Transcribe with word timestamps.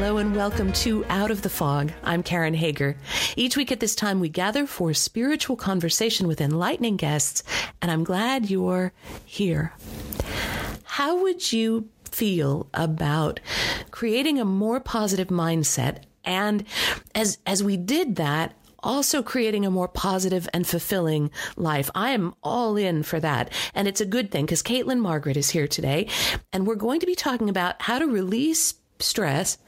Hello 0.00 0.18
and 0.18 0.36
welcome 0.36 0.72
to 0.74 1.04
Out 1.06 1.32
of 1.32 1.42
the 1.42 1.50
Fog. 1.50 1.90
I'm 2.04 2.22
Karen 2.22 2.54
Hager. 2.54 2.96
Each 3.34 3.56
week 3.56 3.72
at 3.72 3.80
this 3.80 3.96
time, 3.96 4.20
we 4.20 4.28
gather 4.28 4.64
for 4.64 4.94
spiritual 4.94 5.56
conversation 5.56 6.28
with 6.28 6.40
enlightening 6.40 6.96
guests, 6.96 7.42
and 7.82 7.90
I'm 7.90 8.04
glad 8.04 8.48
you're 8.48 8.92
here. 9.24 9.72
How 10.84 11.20
would 11.22 11.52
you 11.52 11.88
feel 12.04 12.68
about 12.72 13.40
creating 13.90 14.38
a 14.38 14.44
more 14.44 14.78
positive 14.78 15.28
mindset? 15.28 16.04
And 16.24 16.62
as, 17.16 17.38
as 17.44 17.64
we 17.64 17.76
did 17.76 18.14
that, 18.16 18.54
also 18.84 19.20
creating 19.20 19.66
a 19.66 19.70
more 19.70 19.88
positive 19.88 20.48
and 20.54 20.64
fulfilling 20.64 21.32
life. 21.56 21.90
I 21.96 22.10
am 22.10 22.36
all 22.44 22.76
in 22.76 23.02
for 23.02 23.18
that. 23.18 23.52
And 23.74 23.88
it's 23.88 24.00
a 24.00 24.06
good 24.06 24.30
thing 24.30 24.46
because 24.46 24.62
Caitlin 24.62 25.00
Margaret 25.00 25.36
is 25.36 25.50
here 25.50 25.66
today. 25.66 26.06
And 26.52 26.68
we're 26.68 26.76
going 26.76 27.00
to 27.00 27.06
be 27.06 27.16
talking 27.16 27.48
about 27.48 27.82
how 27.82 27.98
to 27.98 28.06
release 28.06 28.74
stress, 29.00 29.58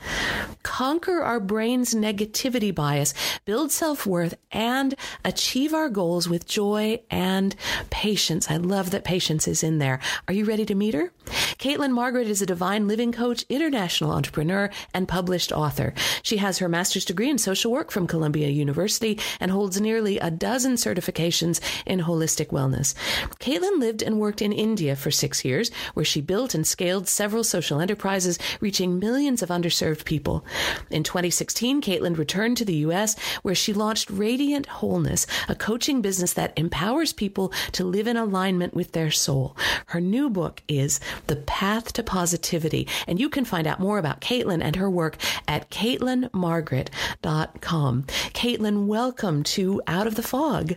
conquer 0.62 1.22
our 1.22 1.40
brain's 1.40 1.94
negativity 1.94 2.74
bias, 2.74 3.14
build 3.44 3.70
self 3.70 4.06
worth, 4.06 4.34
and 4.52 4.94
achieve 5.24 5.74
our 5.74 5.88
goals 5.88 6.28
with 6.28 6.46
joy 6.46 7.00
and 7.10 7.54
patience. 7.90 8.50
I 8.50 8.56
love 8.56 8.90
that 8.90 9.04
patience 9.04 9.46
is 9.46 9.62
in 9.62 9.78
there. 9.78 10.00
Are 10.28 10.34
you 10.34 10.44
ready 10.44 10.64
to 10.66 10.74
meet 10.74 10.94
her? 10.94 11.12
Caitlin 11.58 11.92
Margaret 11.92 12.28
is 12.28 12.42
a 12.42 12.46
divine 12.46 12.88
living 12.88 13.12
coach, 13.12 13.44
international 13.48 14.12
entrepreneur, 14.12 14.70
and 14.94 15.08
published 15.08 15.52
author. 15.52 15.94
She 16.22 16.38
has 16.38 16.58
her 16.58 16.68
master's 16.68 17.04
degree 17.04 17.30
in 17.30 17.38
social 17.38 17.72
work 17.72 17.90
from 17.90 18.06
Columbia 18.06 18.48
University 18.48 19.18
and 19.40 19.50
holds 19.50 19.80
nearly 19.80 20.18
a 20.18 20.30
dozen 20.30 20.74
certifications 20.74 21.60
in 21.86 22.00
holistic 22.00 22.48
wellness. 22.48 22.94
Caitlin 23.38 23.78
lived 23.78 24.02
and 24.02 24.18
worked 24.18 24.42
in 24.42 24.52
India 24.52 24.96
for 24.96 25.10
six 25.10 25.44
years, 25.44 25.70
where 25.94 26.04
she 26.04 26.20
built 26.20 26.54
and 26.54 26.66
scaled 26.66 27.08
several 27.08 27.44
social 27.44 27.80
enterprises, 27.80 28.38
reaching 28.60 28.98
millions 28.98 29.42
of 29.42 29.48
underserved 29.48 30.04
people. 30.04 30.44
In 30.90 31.02
2016, 31.02 31.82
Caitlin 31.82 32.16
returned 32.16 32.56
to 32.56 32.64
the 32.64 32.76
U.S., 32.76 33.18
where 33.42 33.54
she 33.54 33.72
launched 33.72 34.10
Radiant 34.10 34.66
Wholeness, 34.66 35.26
a 35.48 35.54
coaching 35.54 36.02
business 36.02 36.32
that 36.34 36.52
empowers 36.56 37.12
people 37.12 37.52
to 37.72 37.84
live 37.84 38.06
in 38.06 38.16
alignment 38.16 38.74
with 38.74 38.92
their 38.92 39.10
soul. 39.10 39.56
Her 39.86 40.00
new 40.00 40.30
book 40.30 40.62
is 40.68 41.00
The 41.26 41.36
Path 41.36 41.92
to 41.94 42.02
Positivity, 42.02 42.86
and 43.06 43.20
you 43.20 43.28
can 43.28 43.44
find 43.44 43.66
out 43.66 43.80
more 43.80 43.98
about 43.98 44.20
Caitlin 44.20 44.62
and 44.62 44.76
her 44.76 44.90
work 44.90 45.16
at 45.46 45.70
CaitlinMargaret.com. 45.70 48.02
Caitlin, 48.02 48.86
welcome 48.86 49.42
to 49.42 49.82
Out 49.86 50.06
of 50.06 50.14
the 50.14 50.22
Fog. 50.22 50.74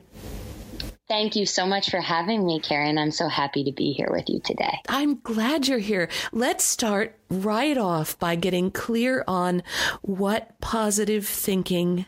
Thank 1.09 1.35
you 1.35 1.45
so 1.45 1.65
much 1.65 1.91
for 1.91 1.99
having 1.99 2.45
me, 2.45 2.61
Karen. 2.61 2.97
I'm 2.97 3.11
so 3.11 3.27
happy 3.27 3.65
to 3.65 3.71
be 3.71 3.91
here 3.91 4.07
with 4.09 4.29
you 4.29 4.39
today. 4.39 4.79
I'm 4.87 5.19
glad 5.19 5.67
you're 5.67 5.77
here. 5.77 6.09
Let's 6.31 6.63
start 6.63 7.19
right 7.29 7.77
off 7.77 8.17
by 8.19 8.35
getting 8.35 8.71
clear 8.71 9.23
on 9.27 9.63
what 10.01 10.59
positive 10.61 11.27
thinking 11.27 12.05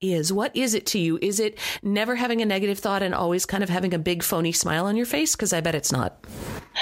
is. 0.00 0.32
What 0.32 0.56
is 0.56 0.74
it 0.74 0.86
to 0.86 0.98
you? 0.98 1.18
Is 1.20 1.40
it 1.40 1.58
never 1.82 2.14
having 2.14 2.40
a 2.40 2.46
negative 2.46 2.78
thought 2.78 3.02
and 3.02 3.14
always 3.14 3.44
kind 3.44 3.64
of 3.64 3.68
having 3.68 3.92
a 3.92 3.98
big 3.98 4.22
phony 4.22 4.52
smile 4.52 4.86
on 4.86 4.96
your 4.96 5.06
face? 5.06 5.34
Because 5.34 5.52
I 5.52 5.60
bet 5.60 5.74
it's 5.74 5.92
not. 5.92 6.24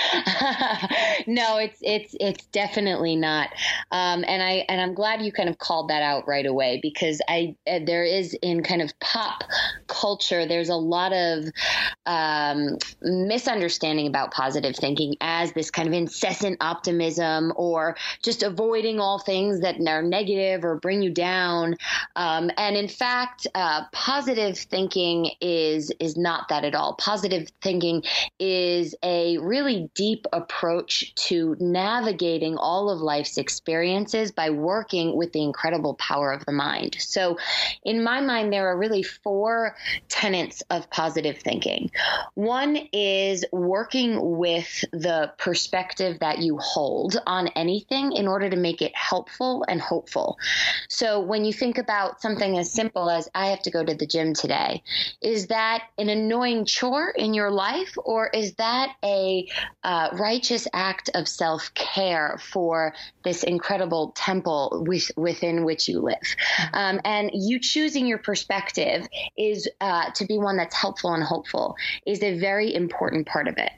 no, 1.27 1.59
it's 1.59 1.79
it's 1.83 2.15
it's 2.21 2.47
definitely 2.47 3.17
not. 3.17 3.51
Um, 3.91 4.25
and 4.27 4.43
I 4.43 4.65
and 4.69 4.81
I'm 4.81 4.95
glad 4.95 5.23
you 5.23 5.33
kind 5.33 5.49
of 5.49 5.59
called 5.59 5.89
that 5.89 6.03
out 6.03 6.27
right 6.27 6.47
away 6.47 6.81
because 6.83 7.21
I 7.29 7.57
uh, 7.67 7.81
there 7.85 8.05
is 8.05 8.35
in 8.43 8.63
kind 8.63 8.83
of 8.83 8.99
pop 9.01 9.45
culture 9.87 10.47
there's 10.47 10.69
a 10.69 10.77
lot 10.77 11.13
of 11.13 11.45
um, 12.07 12.77
misunderstanding 13.03 14.07
about 14.07 14.33
positive 14.33 14.77
thinking 14.77 15.17
as 15.21 15.53
this 15.53 15.71
kind 15.71 15.89
of 15.89 15.95
incessant 15.95 16.59
optimism 16.61 17.53
or 17.57 17.97
just 18.23 18.43
avoiding 18.43 19.01
all 19.01 19.19
things 19.19 19.61
that 19.61 19.77
are 19.87 20.03
negative 20.03 20.65
or 20.65 20.77
bring 20.77 21.03
you 21.03 21.11
down. 21.11 21.77
Um, 22.15 22.51
and 22.57 22.77
in 22.77 22.89
fact, 22.89 23.47
uh, 23.55 23.83
positive 23.93 24.59
thinking 24.59 25.31
is 25.41 25.93
is 26.01 26.17
not 26.17 26.49
that 26.49 26.65
at 26.65 26.75
all. 26.75 26.95
Positive 26.95 27.49
thinking 27.63 28.03
is 28.39 28.95
a 29.03 29.39
really 29.39 29.86
deep 29.95 30.27
approach 30.33 31.15
to 31.15 31.57
navigating 31.61 32.57
all 32.57 32.91
of 32.91 33.01
life's 33.01 33.39
experiences 33.39 34.33
by 34.33 34.51
working 34.51 35.17
with 35.17 35.33
the 35.33 35.43
incredible 35.43 35.95
power 35.95 36.33
of 36.33 36.45
the 36.47 36.53
mind. 36.53 36.97
So, 36.99 37.39
in 37.85 38.03
my 38.03 38.21
mind, 38.21 38.53
there 38.53 38.69
are 38.69 38.77
really 38.77 39.03
four 39.03 39.77
tenets 40.09 40.63
of 40.71 40.89
positive 40.91 41.39
thinking. 41.39 41.91
One 42.35 42.77
is 42.93 43.45
working 43.53 44.39
with 44.39 44.85
the 44.93 45.33
perspective 45.39 46.19
that 46.21 46.39
you 46.39 46.59
hold 46.59 47.17
on 47.27 47.49
anything 47.49 48.13
in 48.13 48.29
order 48.29 48.51
to 48.51 48.57
make 48.57 48.83
it 48.83 48.95
helpful 48.95 49.65
and 49.69 49.81
hopeful. 49.81 50.39
So, 50.89 51.21
when 51.21 51.45
you 51.45 51.53
think 51.53 51.79
about 51.79 52.21
something 52.21 52.59
as 52.59 52.73
simple 52.73 53.11
as, 53.11 53.29
I 53.35 53.47
have 53.49 53.63
to 53.63 53.71
go 53.71 53.85
to 53.85 53.95
the 53.95 54.07
gym 54.07 54.35
today, 54.35 54.83
is 55.23 55.49
that 55.49 55.85
an 55.99 56.09
annoying 56.09 56.65
chore 56.65 57.11
in 57.11 57.35
your 57.35 57.51
life, 57.51 57.97
or 58.05 58.29
is 58.29 58.55
that 58.55 58.91
a 59.05 59.49
uh, 59.85 60.09
righteous 60.15 60.67
act 60.73 61.11
of 61.15 61.29
self 61.29 61.73
care 61.75 62.39
for 62.41 62.95
this 63.25 63.43
incredible 63.43 64.13
temple 64.17 64.85
with, 64.87 65.11
within 65.17 65.65
which 65.65 65.89
you 65.89 66.01
live. 66.01 66.17
Mm-hmm. 66.21 66.75
Um, 66.75 67.01
and 67.05 67.31
you 67.33 67.61
choosing 67.61 68.07
your 68.07 68.19
perspective 68.19 69.07
is 69.37 69.69
uh, 69.81 70.11
to 70.13 70.27
be 70.27 70.39
one 70.39 70.57
that's 70.57 70.75
helpful 70.75 71.13
and 71.13 71.23
hopeful 71.23 71.77
is 72.07 72.23
a 72.23 72.39
very 72.39 72.75
important 72.75 73.27
part 73.27 73.49
of 73.49 73.59
it. 73.59 73.71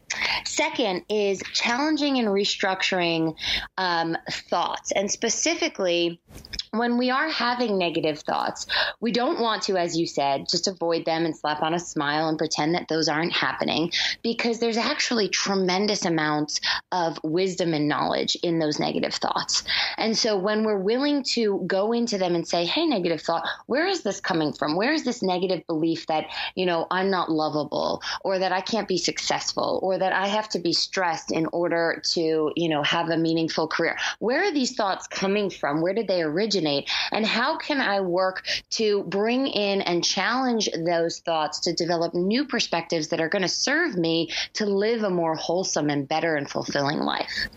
Second 0.45 1.05
is 1.09 1.43
challenging 1.53 2.19
and 2.19 2.29
restructuring 2.29 3.35
um, 3.77 4.17
thoughts, 4.31 4.93
and 4.93 5.11
specifically 5.11 6.21
when 6.73 6.99
we 6.99 7.11
are 7.11 7.29
having 7.29 7.79
negative 7.79 8.21
thoughts, 8.21 8.67
we 9.01 9.13
don't 9.13 9.41
want 9.41 9.63
to, 9.65 9.77
as 9.77 9.97
you 9.97 10.07
said, 10.07 10.49
just 10.49 10.69
avoid 10.69 11.05
them 11.05 11.25
and 11.25 11.37
slap 11.37 11.63
on 11.63 11.75
a 11.75 11.79
smile 11.79 12.29
and 12.29 12.39
pretend 12.39 12.75
that 12.75 12.89
those 12.89 13.09
aren't 13.09 13.33
happening 13.33 13.91
because 14.23 14.59
there's 14.59 14.77
actually 14.77 15.29
tremendous 15.29 16.05
amounts 16.05 16.61
of 16.93 17.19
wisdom 17.23 17.75
and 17.75 17.89
knowledge 17.89 18.37
in 18.43 18.59
those 18.59 18.79
negative 18.79 19.15
thoughts. 19.15 19.65
And 19.97 20.17
so 20.17 20.37
when 20.37 20.65
we're 20.65 20.79
willing 20.79 21.23
to 21.35 21.63
go 21.67 21.93
into 21.93 22.19
them 22.19 22.35
and 22.35 22.47
say, 22.47 22.65
hey, 22.65 22.87
negative 22.87 23.21
thought, 23.21 23.47
where 23.67 23.87
is 23.87 24.03
this 24.03 24.21
coming 24.21 24.53
from? 24.53 24.77
Where 24.77 24.93
is 24.93 25.05
this 25.05 25.23
negative 25.23 25.67
belief 25.67 26.07
that, 26.07 26.27
you 26.55 26.67
know, 26.67 26.87
I'm 26.91 27.11
not 27.11 27.31
lovable 27.31 28.03
or 28.23 28.39
that 28.39 28.53
I 28.53 28.61
can't 28.61 28.89
be 28.89 28.99
successful 28.99 29.81
or 29.83 29.99
that 29.99 30.13
I 30.13 30.27
have 30.29 30.49
to 30.51 30.59
be 30.59 30.73
stressed 30.73 31.33
in 31.33 31.47
order 31.53 32.03
to, 32.13 32.53
you 32.55 32.69
know, 32.69 32.83
have 32.83 33.09
a 33.09 33.17
meaningful 33.17 33.69
career? 33.69 33.97
Where 34.19 34.45
are 34.45 34.53
these 34.53 34.75
thoughts 34.75 35.07
coming 35.07 35.51
from? 35.51 35.81
Where 35.81 35.95
did 35.95 36.09
they 36.09 36.23
originate? 36.23 36.58
Originate? 36.59 36.91
And 37.13 37.27
how 37.27 37.57
can 37.57 37.81
I 37.81 38.01
work 38.01 38.47
to 38.71 39.03
bring 39.05 39.47
in 39.47 39.81
and 39.83 40.05
challenge 40.05 40.69
those 40.73 41.21
thoughts 41.21 41.61
to 41.61 41.73
develop 41.73 42.15
new 42.15 42.47
perspectives 42.47 43.09
that 43.09 43.21
are 43.21 43.29
going 43.29 43.43
to 43.43 43.49
serve 43.49 43.97
me 43.97 44.31
to 44.55 44.67
live 44.67 45.03
a 45.03 45.11
more 45.11 45.35
wholesome 45.35 45.91
and 45.91 46.09
better 46.09 46.37
and 46.37 46.49
fulfilling 46.49 46.99
life? 46.99 47.49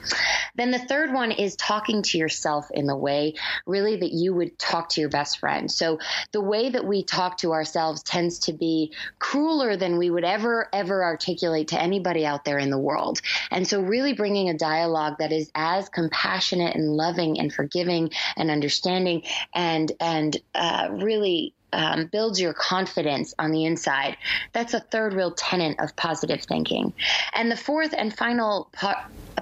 Then 0.55 0.71
the 0.71 0.79
third 0.79 1.13
one 1.13 1.31
is 1.31 1.55
talking 1.55 2.03
to 2.03 2.17
yourself 2.17 2.69
in 2.71 2.85
the 2.85 2.95
way 2.95 3.35
really 3.65 3.97
that 3.97 4.11
you 4.11 4.33
would 4.33 4.57
talk 4.59 4.89
to 4.89 5.01
your 5.01 5.09
best 5.09 5.39
friend. 5.39 5.71
So 5.71 5.99
the 6.31 6.41
way 6.41 6.69
that 6.69 6.85
we 6.85 7.03
talk 7.03 7.37
to 7.39 7.53
ourselves 7.53 8.03
tends 8.03 8.39
to 8.39 8.53
be 8.53 8.93
crueler 9.19 9.77
than 9.77 9.97
we 9.97 10.09
would 10.09 10.23
ever, 10.23 10.67
ever 10.73 11.03
articulate 11.03 11.69
to 11.69 11.81
anybody 11.81 12.25
out 12.25 12.45
there 12.45 12.57
in 12.57 12.69
the 12.69 12.77
world. 12.77 13.21
And 13.49 13.67
so 13.67 13.81
really 13.81 14.13
bringing 14.13 14.49
a 14.49 14.57
dialogue 14.57 15.15
that 15.19 15.31
is 15.31 15.51
as 15.55 15.89
compassionate 15.89 16.75
and 16.75 16.89
loving 16.89 17.39
and 17.39 17.53
forgiving 17.53 18.11
and 18.35 18.51
understanding 18.51 18.90
understanding 18.91 19.23
and 19.53 19.91
and 19.99 20.37
uh, 20.55 20.87
really 20.91 21.53
um, 21.73 22.07
builds 22.11 22.39
your 22.39 22.53
confidence 22.53 23.33
on 23.39 23.51
the 23.51 23.65
inside. 23.65 24.17
That's 24.53 24.73
a 24.73 24.79
third 24.79 25.13
real 25.13 25.31
tenet 25.31 25.79
of 25.79 25.95
positive 25.95 26.43
thinking. 26.43 26.93
And 27.33 27.51
the 27.51 27.57
fourth 27.57 27.93
and 27.97 28.15
final 28.15 28.69
part, 28.73 28.97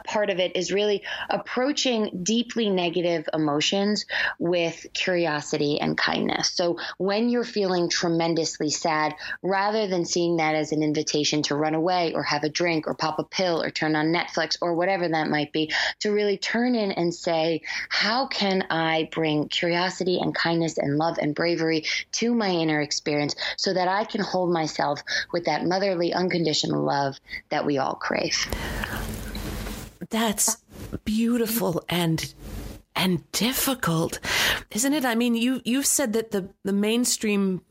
part 0.05 0.29
of 0.29 0.39
it 0.39 0.55
is 0.55 0.71
really 0.71 1.03
approaching 1.29 2.21
deeply 2.23 2.69
negative 2.69 3.27
emotions 3.33 4.05
with 4.37 4.85
curiosity 4.93 5.79
and 5.79 5.97
kindness. 5.97 6.51
So 6.51 6.77
when 6.97 7.29
you're 7.29 7.43
feeling 7.43 7.89
tremendously 7.89 8.69
sad, 8.69 9.15
rather 9.41 9.87
than 9.87 10.05
seeing 10.05 10.37
that 10.37 10.55
as 10.55 10.71
an 10.71 10.83
invitation 10.83 11.43
to 11.43 11.55
run 11.55 11.75
away 11.75 12.13
or 12.13 12.23
have 12.23 12.43
a 12.43 12.49
drink 12.49 12.87
or 12.87 12.93
pop 12.93 13.19
a 13.19 13.23
pill 13.23 13.61
or 13.61 13.69
turn 13.69 13.95
on 13.95 14.13
Netflix 14.13 14.57
or 14.61 14.73
whatever 14.73 15.07
that 15.07 15.29
might 15.29 15.51
be, 15.51 15.71
to 15.99 16.11
really 16.11 16.37
turn 16.37 16.75
in 16.75 16.91
and 16.91 17.13
say, 17.13 17.61
how 17.89 18.27
can 18.27 18.65
I 18.69 19.09
bring 19.11 19.47
curiosity 19.47 20.19
and 20.19 20.33
kindness 20.33 20.77
and 20.77 20.97
love 20.97 21.17
and 21.19 21.33
bravery 21.33 21.85
to 22.13 22.18
my 22.35 22.49
inner 22.49 22.81
experience 22.81 23.35
so 23.57 23.73
that 23.73 23.87
I 23.87 24.03
can 24.03 24.21
hold 24.21 24.51
myself 24.51 25.01
with 25.31 25.45
that 25.45 25.65
motherly, 25.65 26.13
unconditional 26.13 26.83
love 26.83 27.19
that 27.49 27.65
we 27.65 27.77
all 27.77 27.95
crave. 27.95 28.47
That's 30.09 30.57
beautiful 31.05 31.83
and 31.87 32.33
and 32.95 33.31
difficult, 33.31 34.19
isn't 34.71 34.93
it? 34.93 35.05
I 35.05 35.15
mean, 35.15 35.35
you 35.35 35.61
you've 35.63 35.85
said 35.85 36.13
that 36.13 36.31
the 36.31 36.49
the 36.63 36.73
mainstream 36.73 37.61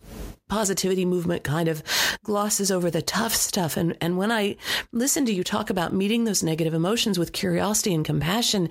positivity 0.48 1.04
movement 1.04 1.44
kind 1.44 1.68
of 1.68 1.82
glosses 2.22 2.70
over 2.70 2.90
the 2.90 3.02
tough 3.02 3.34
stuff. 3.34 3.76
And, 3.76 3.96
and 4.00 4.16
when 4.16 4.32
I 4.32 4.56
listen 4.92 5.26
to 5.26 5.32
you 5.32 5.44
talk 5.44 5.70
about 5.70 5.92
meeting 5.92 6.24
those 6.24 6.42
negative 6.42 6.74
emotions 6.74 7.18
with 7.18 7.32
curiosity 7.32 7.94
and 7.94 8.04
compassion, 8.04 8.68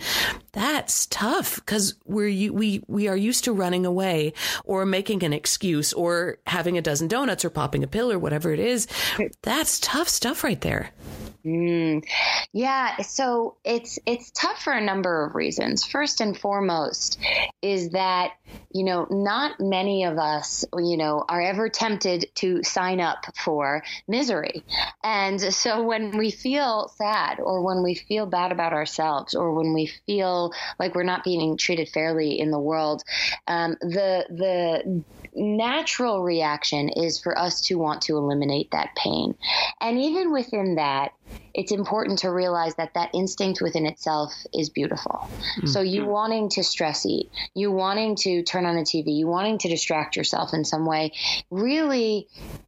that's 0.52 1.06
tough 1.08 1.56
because 1.58 1.96
we're, 2.06 2.52
we, 2.52 2.84
we 2.88 3.08
are 3.08 3.18
used 3.18 3.44
to 3.46 3.54
running 3.54 3.86
away 3.86 4.34
or 4.66 4.86
making 4.86 5.24
an 5.24 5.34
excuse 5.34 5.94
or 5.94 6.38
having 6.48 6.78
a 6.78 6.82
dozen 6.82 7.08
donuts 7.08 7.46
or 7.46 7.50
popping 7.50 7.84
a 7.84 7.88
pill 7.88 8.12
or 8.12 8.20
whatever 8.20 8.52
it 8.52 8.60
is. 8.60 8.88
That's 9.42 9.80
tough 9.80 10.10
stuff 10.10 10.44
right 10.44 10.62
there. 10.62 10.92
Mm, 11.48 12.04
yeah, 12.52 12.98
so 13.04 13.56
it's 13.64 14.00
it's 14.06 14.32
tough 14.32 14.62
for 14.62 14.74
a 14.74 14.84
number 14.84 15.26
of 15.26 15.34
reasons. 15.34 15.86
First 15.86 16.20
and 16.20 16.38
foremost 16.38 17.18
is 17.62 17.92
that 17.92 18.32
you 18.74 18.84
know 18.84 19.08
not 19.10 19.54
many 19.62 20.04
of 20.04 20.18
us 20.18 20.66
you 20.78 20.98
know 20.98 21.24
are 21.30 21.42
ever 21.42 21.70
tempted 21.70 22.26
to 22.36 22.64
sign 22.64 23.00
up 23.00 23.26
for 23.38 23.82
misery, 24.10 24.66
and 25.06 25.40
so 25.40 25.84
when 25.84 26.18
we 26.18 26.32
feel 26.32 26.92
sad 26.98 27.40
or 27.40 27.64
when 27.64 27.82
we 27.82 27.96
feel 27.96 28.26
bad 28.26 28.52
about 28.52 28.74
ourselves 28.74 29.34
or 29.34 29.54
when 29.54 29.74
we 29.74 29.86
feel 30.06 30.52
like 30.80 30.96
we're 30.96 31.04
not 31.04 31.24
being 31.24 31.56
treated 31.56 31.88
fairly 31.88 32.38
in 32.38 32.52
the 32.52 32.60
world, 32.60 33.04
um, 33.48 33.78
the 33.80 34.26
the 34.30 35.04
natural 35.34 36.24
reaction 36.24 36.90
is 36.90 37.22
for 37.22 37.38
us 37.38 37.62
to 37.62 37.76
want 37.76 38.02
to 38.02 38.18
eliminate 38.18 38.72
that 38.72 38.90
pain, 38.98 39.34
and 39.80 39.98
even 39.98 40.34
within 40.34 40.76
that 40.76 41.14
it's 41.54 41.72
important 41.72 42.20
to 42.20 42.30
realize 42.30 42.76
that 42.76 42.94
that 42.94 43.10
instinct 43.16 43.62
within 43.62 43.88
itself 43.88 44.32
is 44.54 44.70
beautiful. 44.70 45.28
Mm-hmm. 45.58 45.68
So 45.68 45.82
you 45.82 46.06
wanting 46.06 46.50
to 46.50 46.64
stress 46.64 47.06
eat, 47.06 47.32
you 47.56 47.72
wanting 47.72 48.16
to 48.18 48.44
turn 48.44 48.66
on 48.66 48.76
the 48.76 48.84
TV, 48.84 49.18
you 49.18 49.28
wanting 49.28 49.58
to 49.60 49.68
distract 49.68 50.16
yourself 50.16 50.54
in 50.54 50.64
some 50.64 50.86
way, 50.86 51.14
really 51.50 52.28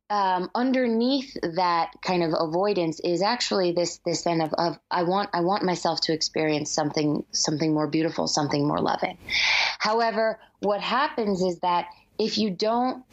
um, 0.10 0.50
underneath 0.56 1.38
that 1.56 1.92
kind 2.02 2.24
of 2.24 2.34
avoidance 2.36 3.00
is 3.02 3.22
actually 3.22 3.74
this 3.74 4.00
this 4.06 4.24
then 4.24 4.42
of, 4.42 4.54
of 4.54 4.80
I 4.90 5.04
want 5.04 5.30
I 5.34 5.42
want 5.42 5.64
myself 5.64 6.02
to 6.02 6.14
experience 6.14 6.72
something 6.72 7.24
something 7.32 7.74
more 7.74 7.88
beautiful, 7.88 8.28
something 8.28 8.68
more 8.68 8.80
loving. 8.80 9.18
However, 9.78 10.40
what 10.62 10.82
happens 10.82 11.44
is 11.44 11.60
that 11.60 11.86
if 12.18 12.40
you 12.40 12.50
don't 12.50 13.04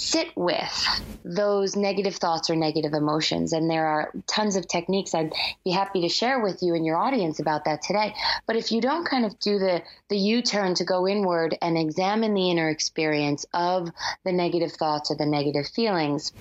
sit 0.00 0.34
with 0.34 1.02
those 1.24 1.76
negative 1.76 2.16
thoughts 2.16 2.48
or 2.48 2.56
negative 2.56 2.94
emotions. 2.94 3.52
And 3.52 3.70
there 3.70 3.86
are 3.86 4.12
tons 4.26 4.56
of 4.56 4.66
techniques 4.66 5.14
I'd 5.14 5.32
be 5.64 5.70
happy 5.70 6.00
to 6.02 6.08
share 6.08 6.40
with 6.40 6.62
you 6.62 6.74
and 6.74 6.86
your 6.86 6.96
audience 6.96 7.38
about 7.38 7.66
that 7.66 7.82
today. 7.82 8.14
But 8.46 8.56
if 8.56 8.72
you 8.72 8.80
don't 8.80 9.04
kind 9.04 9.26
of 9.26 9.38
do 9.38 9.58
the, 9.58 9.82
the 10.08 10.16
U 10.16 10.42
turn 10.42 10.74
to 10.76 10.84
go 10.84 11.06
inward 11.06 11.56
and 11.60 11.76
examine 11.76 12.34
the 12.34 12.50
inner 12.50 12.70
experience 12.70 13.44
of 13.52 13.90
the 14.24 14.32
negative 14.32 14.72
thoughts 14.72 15.10
or 15.10 15.16
the 15.16 15.26
negative 15.26 15.66
feelings, 15.68 16.32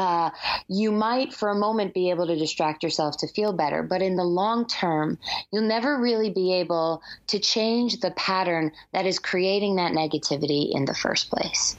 uh, 0.00 0.30
you 0.66 0.90
might 0.90 1.34
for 1.34 1.50
a 1.50 1.54
moment 1.54 1.92
be 1.92 2.08
able 2.08 2.26
to 2.26 2.34
distract 2.34 2.82
yourself 2.82 3.18
to 3.18 3.28
feel 3.28 3.52
better, 3.52 3.82
but 3.82 4.00
in 4.00 4.16
the 4.16 4.24
long 4.24 4.66
term, 4.66 5.18
you'll 5.52 5.68
never 5.68 6.00
really 6.00 6.30
be 6.30 6.54
able 6.54 7.02
to 7.26 7.38
change 7.38 8.00
the 8.00 8.10
pattern 8.12 8.72
that 8.94 9.04
is 9.04 9.18
creating 9.18 9.76
that 9.76 9.92
negativity 9.92 10.70
in 10.72 10.86
the 10.86 10.94
first 10.94 11.30
place. 11.30 11.76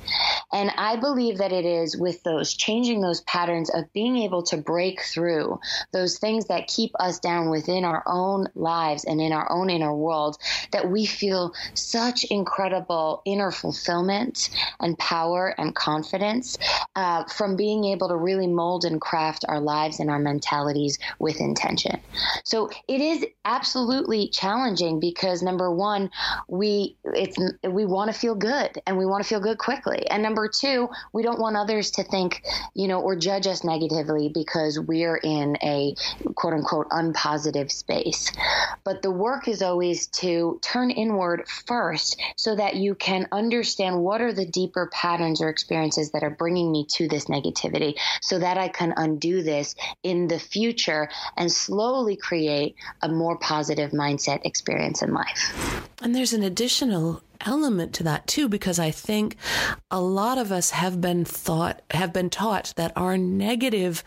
And 0.53 0.69
I 0.77 0.97
believe 0.97 1.39
that 1.39 1.51
it 1.51 1.65
is 1.65 1.97
with 1.97 2.21
those 2.21 2.53
changing 2.53 3.01
those 3.01 3.21
patterns 3.21 3.71
of 3.71 3.91
being 3.91 4.17
able 4.17 4.43
to 4.43 4.57
break 4.57 5.01
through 5.01 5.59
those 5.91 6.19
things 6.19 6.45
that 6.45 6.67
keep 6.67 6.91
us 6.99 7.19
down 7.19 7.49
within 7.49 7.83
our 7.83 8.03
own 8.05 8.45
lives 8.53 9.03
and 9.03 9.19
in 9.19 9.31
our 9.31 9.51
own 9.51 9.71
inner 9.71 9.95
world 9.95 10.37
that 10.73 10.91
we 10.91 11.07
feel 11.07 11.53
such 11.73 12.23
incredible 12.25 13.23
inner 13.25 13.49
fulfillment 13.49 14.51
and 14.79 14.95
power 14.99 15.55
and 15.57 15.73
confidence 15.73 16.55
uh, 16.95 17.23
from 17.23 17.55
being 17.55 17.85
able 17.85 18.10
to 18.11 18.17
really 18.17 18.47
mold 18.47 18.85
and 18.85 18.99
craft 18.99 19.45
our 19.47 19.59
lives 19.59 19.99
and 19.99 20.09
our 20.09 20.19
mentalities 20.19 20.99
with 21.19 21.39
intention. 21.39 21.99
So 22.43 22.69
it 22.87 23.01
is 23.01 23.25
absolutely 23.45 24.27
challenging 24.29 24.99
because 24.99 25.41
number 25.41 25.71
one, 25.71 26.11
we 26.47 26.95
it's 27.05 27.37
we 27.63 27.85
want 27.85 28.11
to 28.13 28.17
feel 28.17 28.35
good 28.35 28.81
and 28.85 28.97
we 28.97 29.05
want 29.05 29.23
to 29.23 29.27
feel 29.27 29.39
good 29.39 29.57
quickly, 29.57 30.07
and 30.09 30.21
number 30.21 30.47
two, 30.47 30.89
we 31.13 31.23
don't 31.23 31.39
want 31.39 31.55
others 31.55 31.91
to 31.91 32.03
think 32.03 32.43
you 32.73 32.87
know 32.87 33.01
or 33.01 33.15
judge 33.15 33.47
us 33.47 33.63
negatively 33.63 34.29
because 34.29 34.79
we're 34.79 35.17
in 35.17 35.57
a 35.63 35.95
quote 36.35 36.53
unquote 36.53 36.89
unpositive 36.89 37.71
space. 37.71 38.31
But 38.83 39.01
the 39.01 39.11
work 39.11 39.47
is 39.47 39.61
always 39.61 40.07
to 40.07 40.59
turn 40.61 40.91
inward 40.91 41.47
first 41.47 42.19
so 42.35 42.55
that 42.55 42.75
you 42.75 42.95
can 42.95 43.27
understand 43.31 44.01
what 44.01 44.21
are 44.21 44.33
the 44.33 44.45
deeper 44.45 44.89
patterns 44.91 45.41
or 45.41 45.49
experiences 45.49 46.11
that 46.11 46.23
are 46.23 46.29
bringing 46.29 46.71
me 46.71 46.85
to 46.85 47.07
this 47.07 47.25
negativity 47.25 47.90
so 48.21 48.39
that 48.39 48.57
I 48.57 48.67
can 48.67 48.93
undo 48.97 49.43
this 49.43 49.75
in 50.03 50.27
the 50.27 50.39
future 50.39 51.09
and 51.37 51.51
slowly 51.51 52.15
create 52.15 52.75
a 53.01 53.09
more 53.09 53.37
positive 53.37 53.91
mindset 53.91 54.45
experience 54.45 55.01
in 55.01 55.13
life. 55.13 55.87
And 56.01 56.15
there's 56.15 56.33
an 56.33 56.43
additional 56.43 57.21
element 57.45 57.93
to 57.95 58.03
that 58.03 58.27
too 58.27 58.47
because 58.47 58.79
I 58.79 58.91
think 58.91 59.35
a 59.89 60.01
lot 60.01 60.37
of 60.37 60.51
us 60.51 60.71
have 60.71 61.01
been 61.01 61.25
thought 61.25 61.81
have 61.91 62.13
been 62.13 62.29
taught 62.29 62.73
that 62.75 62.93
our 62.95 63.17
negative 63.17 64.03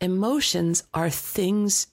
emotions 0.00 0.84
are 0.94 1.10
things 1.10 1.86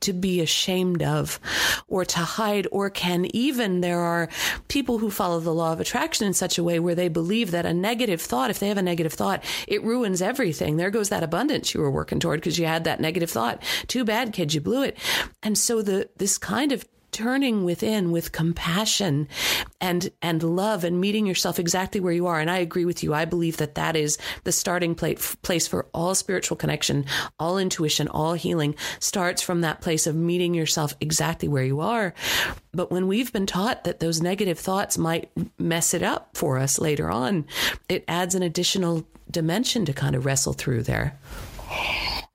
to 0.00 0.12
be 0.12 0.40
ashamed 0.40 1.02
of 1.02 1.38
or 1.86 2.04
to 2.04 2.18
hide 2.18 2.66
or 2.72 2.90
can 2.90 3.26
even 3.34 3.80
there 3.80 4.00
are 4.00 4.28
people 4.68 4.98
who 4.98 5.10
follow 5.10 5.38
the 5.40 5.54
law 5.54 5.72
of 5.72 5.80
attraction 5.80 6.26
in 6.26 6.34
such 6.34 6.58
a 6.58 6.64
way 6.64 6.78
where 6.80 6.94
they 6.94 7.08
believe 7.08 7.52
that 7.52 7.64
a 7.64 7.72
negative 7.72 8.20
thought 8.20 8.50
if 8.50 8.58
they 8.58 8.68
have 8.68 8.78
a 8.78 8.82
negative 8.82 9.12
thought 9.12 9.44
it 9.68 9.82
ruins 9.84 10.20
everything. 10.20 10.76
There 10.76 10.90
goes 10.90 11.08
that 11.10 11.22
abundance 11.22 11.74
you 11.74 11.80
were 11.80 11.90
working 11.90 12.20
toward 12.20 12.40
because 12.40 12.58
you 12.58 12.66
had 12.66 12.84
that 12.84 13.00
negative 13.00 13.30
thought. 13.30 13.62
Too 13.86 14.04
bad 14.04 14.32
kid 14.32 14.52
you 14.52 14.60
blew 14.60 14.82
it. 14.82 14.98
And 15.42 15.56
so 15.56 15.82
the 15.82 16.08
this 16.16 16.38
kind 16.38 16.72
of 16.72 16.84
turning 17.12 17.64
within 17.64 18.10
with 18.10 18.32
compassion 18.32 19.28
and 19.80 20.10
and 20.22 20.42
love 20.42 20.82
and 20.82 21.00
meeting 21.00 21.26
yourself 21.26 21.58
exactly 21.58 22.00
where 22.00 22.12
you 22.12 22.26
are. 22.26 22.40
And 22.40 22.50
I 22.50 22.58
agree 22.58 22.86
with 22.86 23.02
you. 23.04 23.14
I 23.14 23.26
believe 23.26 23.58
that 23.58 23.74
that 23.76 23.96
is 23.96 24.18
the 24.44 24.52
starting 24.52 24.94
place 24.94 25.68
for 25.68 25.86
all 25.92 26.14
spiritual 26.14 26.56
connection 26.56 27.04
all 27.38 27.58
intuition 27.58 28.08
all 28.08 28.32
healing 28.32 28.74
starts 28.98 29.42
from 29.42 29.60
that 29.60 29.80
place 29.80 30.06
of 30.06 30.16
meeting 30.16 30.54
yourself 30.54 30.94
exactly 31.00 31.48
where 31.48 31.64
you 31.64 31.80
are. 31.80 32.14
But 32.72 32.90
when 32.90 33.06
we've 33.06 33.32
been 33.32 33.46
taught 33.46 33.84
that 33.84 34.00
those 34.00 34.22
negative 34.22 34.58
thoughts 34.58 34.96
might 34.96 35.30
mess 35.58 35.94
it 35.94 36.02
up 36.02 36.36
for 36.36 36.58
us 36.58 36.78
later 36.78 37.10
on 37.10 37.44
it 37.88 38.04
adds 38.08 38.34
an 38.34 38.42
additional 38.42 39.06
dimension 39.30 39.84
to 39.84 39.92
kind 39.92 40.16
of 40.16 40.24
wrestle 40.24 40.52
through 40.52 40.82
there 40.82 41.18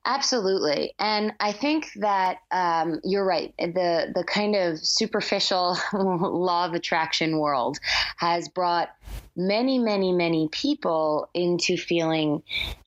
Absolutely, 0.08 0.94
and 0.98 1.34
I 1.38 1.52
think 1.52 1.90
that 1.96 2.38
um, 2.50 2.98
you're 3.04 3.26
right. 3.26 3.52
The 3.58 4.10
the 4.14 4.24
kind 4.24 4.56
of 4.56 4.78
superficial 4.78 5.76
law 5.92 6.64
of 6.64 6.72
attraction 6.72 7.38
world 7.38 7.78
has 8.16 8.48
brought 8.48 8.88
many, 9.36 9.78
many, 9.78 10.12
many 10.12 10.48
people 10.48 11.28
into 11.34 11.76
feeling 11.76 12.42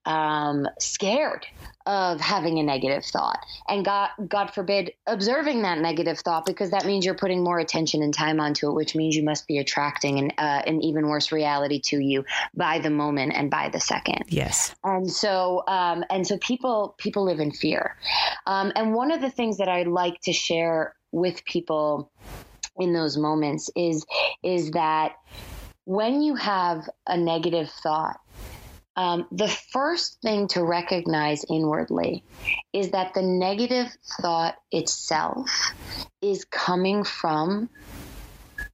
um, 0.06 0.68
scared 0.80 1.46
of 1.86 2.20
having 2.20 2.60
a 2.60 2.64
negative 2.64 3.04
thought 3.06 3.40
and 3.68 3.86
God, 3.86 4.10
God 4.28 4.54
forbid 4.54 4.92
observing 5.08 5.62
that 5.62 5.80
negative 5.80 6.20
thought 6.20 6.46
because 6.46 6.72
that 6.72 6.86
means 6.86 7.06
you're 7.06 7.16
putting 7.16 7.44
more 7.44 7.60
attention 7.60 8.04
and 8.04 8.14
time 8.14 8.40
onto 8.40 8.70
it, 8.70 8.74
which 8.74 8.96
means 8.96 9.16
you 9.16 9.24
must 9.24 9.48
be 9.48 9.58
attracting 9.58 10.20
an, 10.20 10.32
uh, 10.38 10.62
an 10.68 10.82
even 10.82 11.08
worse 11.08 11.32
reality 11.32 11.80
to 11.86 11.98
you 11.98 12.26
by 12.56 12.80
the 12.80 12.90
moment 12.90 13.34
and 13.36 13.50
by 13.50 13.70
the 13.70 13.80
second. 13.80 14.24
Yes. 14.28 14.76
And 14.84 15.10
so, 15.10 15.64
um, 15.68 16.04
and 16.10 16.28
so 16.28 16.38
people, 16.38 16.96
people 16.98 17.24
live 17.24 17.40
in 17.40 17.52
fear. 17.52 17.96
Um, 18.46 18.72
and 18.76 18.94
one 18.94 19.12
of 19.12 19.22
the 19.22 19.30
things 19.30 19.58
that 19.58 19.70
I 19.70 19.84
like 19.84 20.20
to 20.22 20.34
share 20.34 20.96
with 21.12 21.46
people 21.46 22.12
in 22.78 22.94
those 22.94 23.18
moments 23.18 23.70
is, 23.76 24.06
is 24.44 24.72
that 24.72 25.14
when 25.92 26.22
you 26.22 26.36
have 26.36 26.90
a 27.06 27.18
negative 27.18 27.70
thought, 27.70 28.18
um, 28.96 29.28
the 29.30 29.50
first 29.50 30.22
thing 30.22 30.48
to 30.50 30.64
recognize 30.64 31.44
inwardly 31.50 32.24
is 32.72 32.92
that 32.92 33.14
the 33.14 33.22
negative 33.22 33.88
thought 34.22 34.56
itself 34.72 35.50
is 36.22 36.46
coming 36.46 37.04
from 37.04 37.70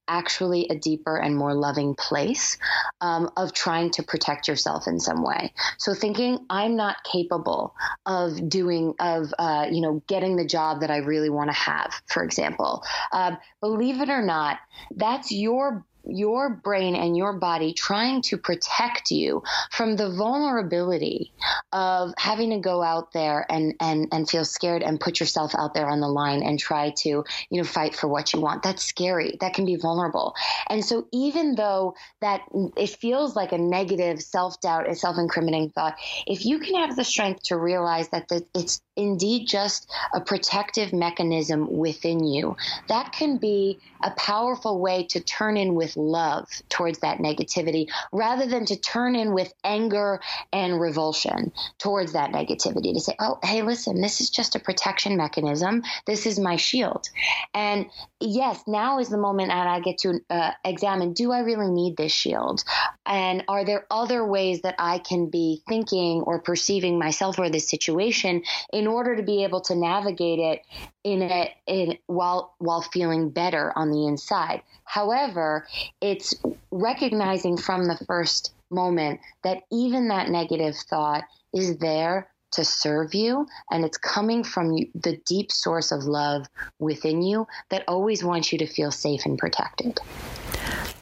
actually 0.07 0.67
a 0.69 0.75
deeper 0.75 1.17
and 1.17 1.35
more 1.35 1.55
loving 1.55 1.95
place 1.95 2.59
um, 3.01 3.31
of 3.35 3.51
trying 3.51 3.89
to 3.89 4.03
protect 4.03 4.47
yourself 4.47 4.87
in 4.87 4.99
some 4.99 5.23
way. 5.23 5.51
So 5.79 5.95
thinking 5.95 6.45
I'm 6.51 6.75
not 6.75 6.97
capable 7.03 7.73
of 8.05 8.47
doing 8.47 8.93
of 8.99 9.33
uh, 9.39 9.65
you 9.71 9.81
know 9.81 10.03
getting 10.07 10.35
the 10.35 10.45
job 10.45 10.81
that 10.81 10.91
I 10.91 10.97
really 10.97 11.31
want 11.31 11.49
to 11.49 11.57
have, 11.57 11.99
for 12.05 12.23
example. 12.23 12.83
Uh, 13.11 13.37
believe 13.59 14.01
it 14.01 14.09
or 14.09 14.21
not, 14.21 14.59
that's 14.95 15.31
your 15.31 15.83
your 16.09 16.49
brain 16.49 16.95
and 16.95 17.17
your 17.17 17.33
body 17.33 17.73
trying 17.73 18.21
to 18.21 18.37
protect 18.37 19.11
you 19.11 19.43
from 19.71 19.95
the 19.95 20.09
vulnerability 20.09 21.33
of 21.71 22.13
having 22.17 22.51
to 22.51 22.59
go 22.59 22.81
out 22.81 23.11
there 23.13 23.45
and 23.49 23.75
and 23.79 24.07
and 24.11 24.29
feel 24.29 24.45
scared 24.45 24.83
and 24.83 24.99
put 24.99 25.19
yourself 25.19 25.53
out 25.57 25.73
there 25.73 25.87
on 25.87 25.99
the 25.99 26.07
line 26.07 26.43
and 26.43 26.59
try 26.59 26.91
to 26.97 27.09
you 27.09 27.25
know 27.51 27.63
fight 27.63 27.95
for 27.95 28.07
what 28.07 28.33
you 28.33 28.39
want 28.39 28.63
that's 28.63 28.83
scary 28.83 29.37
that 29.39 29.53
can 29.53 29.65
be 29.65 29.75
vulnerable 29.75 30.33
and 30.69 30.83
so 30.83 31.07
even 31.11 31.55
though 31.55 31.95
that 32.21 32.41
it 32.75 32.89
feels 32.89 33.35
like 33.35 33.51
a 33.51 33.57
negative 33.57 34.21
self-doubt 34.21 34.89
a 34.89 34.95
self-incriminating 34.95 35.69
thought 35.69 35.95
if 36.25 36.45
you 36.45 36.59
can 36.59 36.75
have 36.75 36.95
the 36.95 37.03
strength 37.03 37.43
to 37.43 37.57
realize 37.57 38.09
that 38.09 38.27
the, 38.27 38.45
it's 38.55 38.81
indeed 38.97 39.47
just 39.47 39.89
a 40.13 40.19
protective 40.19 40.91
mechanism 40.91 41.77
within 41.77 42.25
you. 42.25 42.57
That 42.89 43.13
can 43.13 43.37
be 43.37 43.79
a 44.03 44.11
powerful 44.11 44.79
way 44.79 45.05
to 45.11 45.19
turn 45.19 45.55
in 45.55 45.75
with 45.75 45.95
love 45.97 46.47
towards 46.69 46.99
that 46.99 47.19
negativity 47.19 47.87
rather 48.11 48.47
than 48.47 48.65
to 48.65 48.75
turn 48.75 49.15
in 49.15 49.33
with 49.33 49.53
anger 49.63 50.19
and 50.51 50.79
revulsion 50.79 51.51
towards 51.77 52.13
that 52.13 52.31
negativity. 52.31 52.93
To 52.93 52.99
say, 52.99 53.15
oh, 53.19 53.39
hey, 53.43 53.61
listen, 53.61 54.01
this 54.01 54.21
is 54.21 54.29
just 54.29 54.55
a 54.55 54.59
protection 54.59 55.17
mechanism. 55.17 55.83
This 56.05 56.25
is 56.25 56.39
my 56.39 56.55
shield. 56.55 57.09
And 57.53 57.87
yes, 58.19 58.63
now 58.67 58.99
is 58.99 59.09
the 59.09 59.17
moment 59.17 59.49
that 59.49 59.67
I 59.67 59.79
get 59.79 59.99
to 59.99 60.19
uh, 60.29 60.51
examine 60.65 61.13
do 61.13 61.31
I 61.31 61.39
really 61.39 61.69
need 61.69 61.97
this 61.97 62.11
shield? 62.11 62.63
And 63.05 63.43
are 63.47 63.63
there 63.63 63.85
other 63.91 64.25
ways 64.25 64.61
that 64.61 64.75
I 64.79 64.99
can 64.99 65.29
be 65.29 65.61
thinking 65.67 66.21
or 66.21 66.39
perceiving 66.39 66.97
myself 66.97 67.37
or 67.37 67.49
this 67.49 67.69
situation 67.69 68.43
in 68.73 68.87
in 68.87 68.93
order 68.93 69.17
to 69.17 69.23
be 69.23 69.43
able 69.43 69.59
to 69.59 69.75
navigate 69.75 70.39
it 70.39 70.61
in 71.07 71.21
it 71.21 71.51
in 71.65 71.97
while 72.07 72.53
while 72.57 72.81
feeling 72.81 73.29
better 73.29 73.71
on 73.75 73.91
the 73.91 74.05
inside. 74.07 74.61
However, 74.83 75.65
it's 76.01 76.35
recognizing 76.71 77.57
from 77.57 77.85
the 77.85 77.97
first 78.05 78.53
moment 78.69 79.21
that 79.43 79.63
even 79.71 80.09
that 80.09 80.29
negative 80.29 80.75
thought 80.75 81.23
is 81.53 81.77
there 81.77 82.27
to 82.51 82.65
serve 82.65 83.13
you 83.13 83.47
and 83.71 83.85
it's 83.85 83.97
coming 83.97 84.43
from 84.43 84.71
you, 84.73 84.89
the 84.95 85.17
deep 85.25 85.51
source 85.51 85.91
of 85.91 86.03
love 86.03 86.45
within 86.79 87.21
you 87.21 87.47
that 87.69 87.83
always 87.87 88.23
wants 88.23 88.51
you 88.51 88.57
to 88.57 88.67
feel 88.67 88.91
safe 88.91 89.25
and 89.25 89.37
protected. 89.37 89.99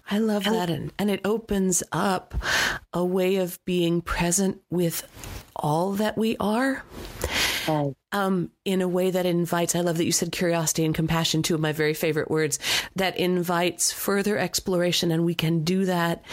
I 0.09 0.19
love 0.19 0.43
that. 0.43 0.69
And, 0.69 0.91
and 0.99 1.09
it 1.09 1.21
opens 1.25 1.81
up 1.91 2.35
a 2.93 3.03
way 3.03 3.37
of 3.37 3.63
being 3.65 4.01
present 4.01 4.61
with 4.69 5.07
all 5.55 5.93
that 5.93 6.15
we 6.15 6.37
are 6.39 6.83
um, 8.15 8.49
in 8.63 8.81
a 8.81 8.87
way 8.87 9.11
that 9.11 9.25
invites, 9.25 9.75
I 9.75 9.81
love 9.81 9.97
that 9.97 10.05
you 10.05 10.13
said 10.13 10.31
curiosity 10.31 10.85
and 10.85 10.95
compassion, 10.95 11.43
two 11.43 11.53
of 11.53 11.59
my 11.59 11.73
very 11.73 11.93
favorite 11.93 12.31
words, 12.31 12.59
that 12.95 13.17
invites 13.17 13.91
further 13.91 14.37
exploration. 14.37 15.11
And 15.11 15.25
we 15.25 15.35
can 15.35 15.65
do 15.65 15.83
that 15.83 16.23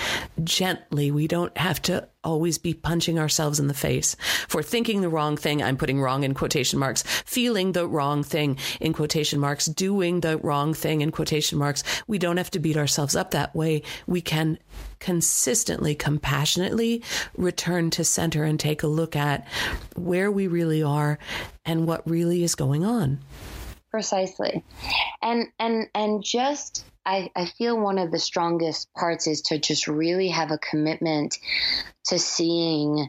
gently. 0.45 1.11
We 1.11 1.27
don't 1.27 1.57
have 1.59 1.83
to 1.83 2.09
always 2.23 2.57
be 2.57 2.73
punching 2.73 3.19
ourselves 3.19 3.59
in 3.59 3.67
the 3.67 3.75
face 3.75 4.15
for 4.47 4.63
thinking 4.63 5.01
the 5.01 5.09
wrong 5.09 5.37
thing. 5.37 5.61
I'm 5.61 5.77
putting 5.77 6.01
wrong 6.01 6.23
in 6.23 6.35
quotation 6.35 6.79
marks, 6.79 7.03
feeling 7.03 7.73
the 7.73 7.89
wrong 7.89 8.23
thing 8.23 8.59
in 8.81 8.93
quotation 8.93 9.41
marks, 9.41 9.67
doing 9.67 10.21
the 10.21 10.39
wrong 10.39 10.75
thing 10.75 11.01
in 11.01 11.11
quotation 11.11 11.59
marks. 11.59 11.83
We 12.07 12.19
don't 12.19 12.37
have 12.37 12.53
to 12.53 12.61
beat 12.61 12.77
ourselves 12.77 13.17
up 13.17 13.33
that 13.33 13.57
way. 13.57 13.83
We 14.07 14.21
can 14.21 14.59
consistently, 15.01 15.97
compassionately 15.97 17.03
return 17.37 17.91
to 17.91 18.05
center 18.05 18.45
and 18.45 18.61
take 18.61 18.85
a 18.85 18.87
look 18.87 19.17
at 19.17 19.49
where 19.97 20.31
we 20.31 20.47
really 20.47 20.81
are 20.81 21.19
and 21.65 21.87
what 21.87 22.09
really 22.09 22.43
is 22.45 22.55
going 22.55 22.85
on. 22.85 23.21
Precisely. 23.91 24.65
And 25.21 25.49
and 25.59 25.89
and 25.95 26.25
just 26.25 26.85
I, 27.05 27.31
I 27.35 27.47
feel 27.47 27.79
one 27.79 27.99
of 27.99 28.11
the 28.11 28.19
strongest 28.19 28.93
parts 28.95 29.27
is 29.27 29.43
to 29.43 29.59
just 29.59 29.89
really 29.89 30.29
have 30.29 30.51
a 30.51 30.59
commitment 30.59 31.39
to 32.07 32.19
seeing 32.19 33.09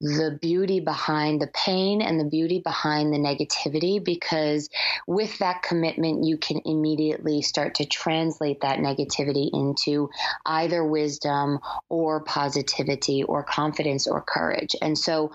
the 0.00 0.38
beauty 0.40 0.80
behind 0.80 1.40
the 1.40 1.46
pain 1.48 2.02
and 2.02 2.20
the 2.20 2.24
beauty 2.24 2.60
behind 2.60 3.12
the 3.12 3.18
negativity 3.18 4.02
because 4.02 4.68
with 5.06 5.38
that 5.38 5.62
commitment 5.62 6.24
you 6.24 6.36
can 6.36 6.60
immediately 6.64 7.40
start 7.40 7.76
to 7.76 7.86
translate 7.86 8.60
that 8.60 8.78
negativity 8.78 9.48
into 9.52 10.10
either 10.44 10.84
wisdom 10.84 11.58
or 11.88 12.20
positivity 12.20 13.22
or 13.22 13.42
confidence 13.42 14.06
or 14.06 14.20
courage. 14.20 14.76
And 14.82 14.98
so 14.98 15.32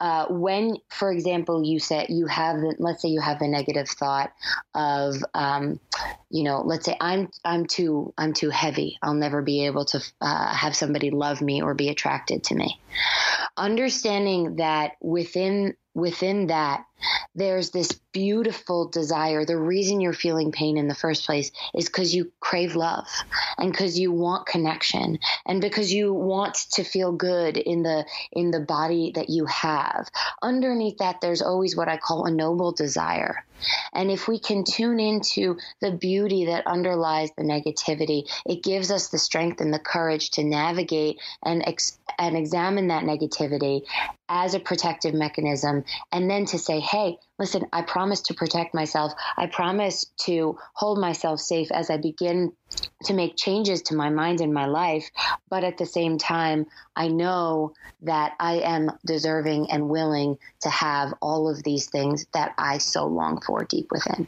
uh, 0.00 0.26
when 0.28 0.76
for 0.90 1.10
example 1.10 1.64
you 1.64 1.78
said 1.78 2.06
you 2.10 2.26
have 2.26 2.60
the, 2.60 2.76
let's 2.78 3.02
say 3.02 3.08
you 3.08 3.20
have 3.20 3.40
a 3.40 3.48
negative 3.48 3.88
thought 3.88 4.32
of 4.74 5.16
um, 5.34 5.80
you 6.30 6.42
know 6.42 6.62
let's 6.62 6.84
say 6.84 6.96
i'm 7.00 7.30
i'm 7.44 7.66
too 7.66 8.12
i'm 8.18 8.32
too 8.34 8.50
heavy. 8.50 8.98
I'll 9.02 9.14
never 9.14 9.42
be 9.42 9.66
able 9.66 9.86
to 9.86 10.02
uh, 10.20 10.54
have 10.54 10.76
somebody 10.76 11.10
love 11.10 11.40
me 11.40 11.62
or 11.62 11.74
be 11.74 11.88
attracted 11.88 12.44
to 12.44 12.54
me 12.54 12.78
understanding 13.56 14.56
that 14.56 14.92
within 15.00 15.74
within 15.94 16.48
that 16.48 16.84
there's 17.34 17.70
this 17.70 17.92
beautiful 18.12 18.88
desire. 18.88 19.44
The 19.44 19.56
reason 19.56 20.00
you're 20.00 20.12
feeling 20.12 20.52
pain 20.52 20.76
in 20.76 20.88
the 20.88 20.94
first 20.94 21.24
place 21.24 21.50
is 21.74 21.86
because 21.86 22.14
you 22.14 22.30
crave 22.40 22.76
love 22.76 23.06
and 23.58 23.72
because 23.72 23.98
you 23.98 24.12
want 24.12 24.46
connection 24.46 25.18
and 25.46 25.60
because 25.60 25.92
you 25.92 26.12
want 26.12 26.54
to 26.72 26.84
feel 26.84 27.12
good 27.12 27.56
in 27.56 27.82
the 27.82 28.04
in 28.32 28.50
the 28.50 28.60
body 28.60 29.12
that 29.14 29.30
you 29.30 29.46
have. 29.46 30.08
Underneath 30.42 30.98
that 30.98 31.20
there's 31.20 31.42
always 31.42 31.76
what 31.76 31.88
I 31.88 31.96
call 31.96 32.26
a 32.26 32.30
noble 32.30 32.72
desire. 32.72 33.44
And 33.92 34.10
if 34.10 34.26
we 34.26 34.38
can 34.38 34.64
tune 34.64 34.98
into 34.98 35.56
the 35.80 35.92
beauty 35.92 36.46
that 36.46 36.66
underlies 36.66 37.30
the 37.36 37.44
negativity, 37.44 38.28
it 38.44 38.62
gives 38.62 38.90
us 38.90 39.08
the 39.08 39.18
strength 39.18 39.60
and 39.60 39.72
the 39.72 39.78
courage 39.78 40.30
to 40.32 40.44
navigate 40.44 41.20
and 41.44 41.62
ex- 41.66 41.98
and 42.18 42.36
examine 42.36 42.88
that 42.88 43.04
negativity 43.04 43.82
as 44.32 44.54
a 44.54 44.60
protective 44.60 45.12
mechanism 45.12 45.84
and 46.10 46.28
then 46.28 46.46
to 46.46 46.58
say, 46.58 46.80
hey, 46.80 47.18
listen, 47.38 47.66
I 47.70 47.82
promise 47.82 48.22
to 48.22 48.34
protect 48.34 48.74
myself. 48.74 49.12
I 49.36 49.46
promise 49.46 50.06
to 50.22 50.58
hold 50.72 50.98
myself 50.98 51.38
safe 51.38 51.70
as 51.70 51.90
I 51.90 51.98
begin 51.98 52.52
to 53.04 53.12
make 53.12 53.36
changes 53.36 53.82
to 53.82 53.94
my 53.94 54.08
mind 54.08 54.40
and 54.40 54.54
my 54.54 54.64
life. 54.64 55.10
But 55.50 55.64
at 55.64 55.76
the 55.76 55.84
same 55.84 56.16
time, 56.16 56.64
I 56.96 57.08
know 57.08 57.74
that 58.00 58.32
I 58.40 58.60
am 58.60 58.90
deserving 59.04 59.70
and 59.70 59.90
willing 59.90 60.38
to 60.62 60.70
have 60.70 61.12
all 61.20 61.50
of 61.50 61.62
these 61.62 61.90
things 61.90 62.26
that 62.32 62.54
I 62.56 62.78
so 62.78 63.06
long 63.06 63.38
for 63.46 63.64
deep 63.64 63.88
within. 63.90 64.26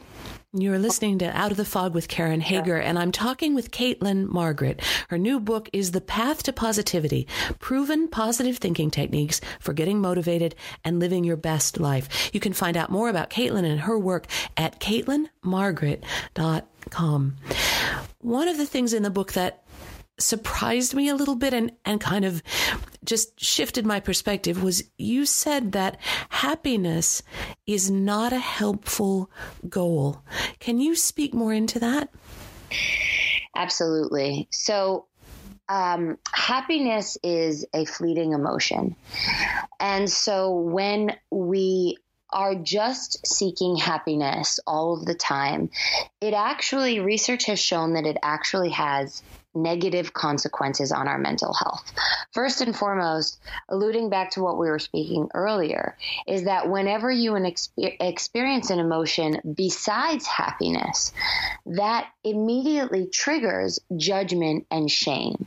You're 0.57 0.79
listening 0.79 1.19
to 1.19 1.37
Out 1.37 1.51
of 1.51 1.57
the 1.57 1.65
Fog 1.65 1.93
with 1.93 2.07
Karen 2.07 2.39
Hager, 2.39 2.77
and 2.77 2.97
I'm 2.97 3.11
talking 3.11 3.55
with 3.55 3.71
Caitlin 3.71 4.29
Margaret. 4.29 4.81
Her 5.09 5.17
new 5.17 5.41
book 5.41 5.69
is 5.73 5.91
The 5.91 5.99
Path 5.99 6.43
to 6.43 6.53
Positivity 6.53 7.27
Proven 7.59 8.07
Positive 8.07 8.57
Thinking 8.57 8.89
Techniques 8.89 9.41
for 9.59 9.73
Getting 9.73 9.99
Motivated 9.99 10.55
and 10.85 10.97
Living 10.97 11.25
Your 11.25 11.35
Best 11.35 11.77
Life. 11.77 12.33
You 12.33 12.39
can 12.39 12.53
find 12.53 12.77
out 12.77 12.89
more 12.89 13.09
about 13.09 13.29
Caitlin 13.29 13.69
and 13.69 13.81
her 13.81 13.99
work 13.99 14.27
at 14.55 14.79
CaitlinMargaret.com. 14.79 17.35
One 18.19 18.47
of 18.47 18.55
the 18.55 18.65
things 18.65 18.93
in 18.93 19.03
the 19.03 19.09
book 19.09 19.33
that 19.33 19.64
surprised 20.17 20.93
me 20.93 21.09
a 21.09 21.15
little 21.15 21.35
bit 21.35 21.53
and, 21.53 21.71
and 21.83 21.99
kind 21.99 22.25
of 22.25 22.41
just 23.03 23.39
shifted 23.39 23.85
my 23.85 23.99
perspective 23.99 24.63
was 24.63 24.83
you 24.97 25.25
said 25.25 25.73
that 25.73 25.97
happiness 26.29 27.21
is 27.67 27.89
not 27.91 28.33
a 28.33 28.39
helpful 28.39 29.29
goal. 29.69 30.23
Can 30.59 30.79
you 30.79 30.95
speak 30.95 31.33
more 31.33 31.53
into 31.53 31.79
that? 31.79 32.09
Absolutely. 33.55 34.47
So, 34.51 35.05
um, 35.67 36.17
happiness 36.31 37.17
is 37.23 37.65
a 37.73 37.85
fleeting 37.85 38.33
emotion. 38.33 38.95
And 39.79 40.09
so 40.09 40.51
when 40.51 41.15
we 41.31 41.97
are 42.35 42.53
just 42.53 43.25
seeking 43.25 43.77
happiness 43.77 44.59
all 44.67 44.93
of 44.93 45.05
the 45.05 45.15
time, 45.15 45.71
it 46.21 46.33
actually, 46.33 46.99
research 46.99 47.45
has 47.45 47.59
shown 47.59 47.93
that 47.93 48.05
it 48.05 48.17
actually 48.21 48.69
has 48.69 49.23
negative 49.55 50.13
consequences 50.13 50.91
on 50.91 51.07
our 51.07 51.17
mental 51.17 51.53
health. 51.53 51.93
First 52.33 52.59
and 52.59 52.75
foremost, 52.75 53.39
alluding 53.69 54.09
back 54.09 54.31
to 54.31 54.41
what 54.41 54.59
we 54.59 54.67
were 54.67 54.79
speaking 54.79 55.29
earlier, 55.33 55.95
is 56.27 56.43
that 56.43 56.69
whenever 56.69 57.09
you 57.09 57.35
experience 57.77 58.69
an 58.69 58.79
emotion 58.79 59.39
besides 59.55 60.27
happiness, 60.27 61.13
that 61.65 62.09
immediately 62.25 63.07
triggers 63.07 63.79
judgment 63.95 64.67
and 64.69 64.91
shame. 64.91 65.45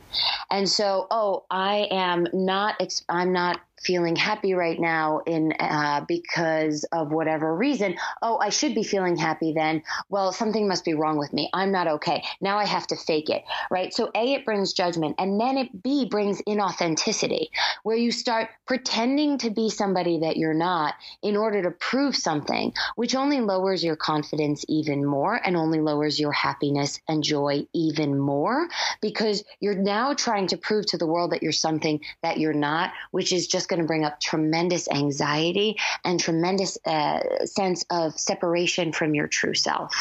And 0.49 0.67
so, 0.67 1.05
oh, 1.11 1.45
I 1.51 1.87
am 1.91 2.25
not, 2.33 2.81
I'm 3.07 3.31
not 3.31 3.59
feeling 3.83 4.15
happy 4.15 4.53
right 4.53 4.79
now 4.79 5.19
in 5.25 5.53
uh, 5.59 6.03
because 6.07 6.85
of 6.91 7.11
whatever 7.11 7.55
reason. 7.55 7.95
Oh, 8.21 8.37
I 8.37 8.49
should 8.49 8.75
be 8.75 8.83
feeling 8.83 9.15
happy 9.15 9.53
then. 9.53 9.83
Well, 10.09 10.31
something 10.31 10.67
must 10.67 10.85
be 10.85 10.93
wrong 10.93 11.17
with 11.17 11.33
me. 11.33 11.49
I'm 11.53 11.71
not 11.71 11.87
okay. 11.87 12.23
Now 12.41 12.57
I 12.57 12.65
have 12.65 12.87
to 12.87 12.95
fake 12.95 13.29
it, 13.29 13.43
right? 13.71 13.93
So 13.93 14.11
A, 14.15 14.33
it 14.33 14.45
brings 14.45 14.73
judgment, 14.73 15.15
and 15.19 15.39
then 15.39 15.57
it 15.57 15.83
B 15.83 16.05
brings 16.05 16.41
inauthenticity, 16.41 17.47
where 17.83 17.97
you 17.97 18.11
start 18.11 18.49
pretending 18.65 19.37
to 19.39 19.49
be 19.49 19.69
somebody 19.69 20.19
that 20.19 20.37
you're 20.37 20.53
not 20.53 20.95
in 21.21 21.37
order 21.37 21.61
to 21.63 21.71
prove 21.71 22.15
something, 22.15 22.73
which 22.95 23.15
only 23.15 23.39
lowers 23.41 23.83
your 23.83 23.95
confidence 23.95 24.65
even 24.67 25.05
more 25.05 25.39
and 25.43 25.55
only 25.55 25.79
lowers 25.79 26.19
your 26.19 26.31
happiness 26.31 26.99
and 27.07 27.23
joy 27.23 27.65
even 27.73 28.17
more 28.17 28.67
because 29.01 29.43
you're 29.59 29.75
now 29.75 30.13
trying 30.13 30.47
to 30.47 30.57
prove 30.57 30.85
to 30.87 30.97
the 30.97 31.07
world 31.07 31.31
that 31.31 31.43
you're 31.43 31.51
something 31.51 32.01
that 32.23 32.37
you're 32.37 32.53
not, 32.53 32.91
which 33.11 33.31
is 33.31 33.47
just 33.47 33.68
going 33.69 33.79
to 33.81 33.87
bring 33.87 34.03
up 34.03 34.19
tremendous 34.19 34.89
anxiety 34.89 35.77
and 36.03 36.19
tremendous 36.19 36.77
uh, 36.85 37.45
sense 37.45 37.85
of 37.89 38.19
separation 38.19 38.91
from 38.91 39.15
your 39.15 39.27
true 39.27 39.53
self. 39.53 39.93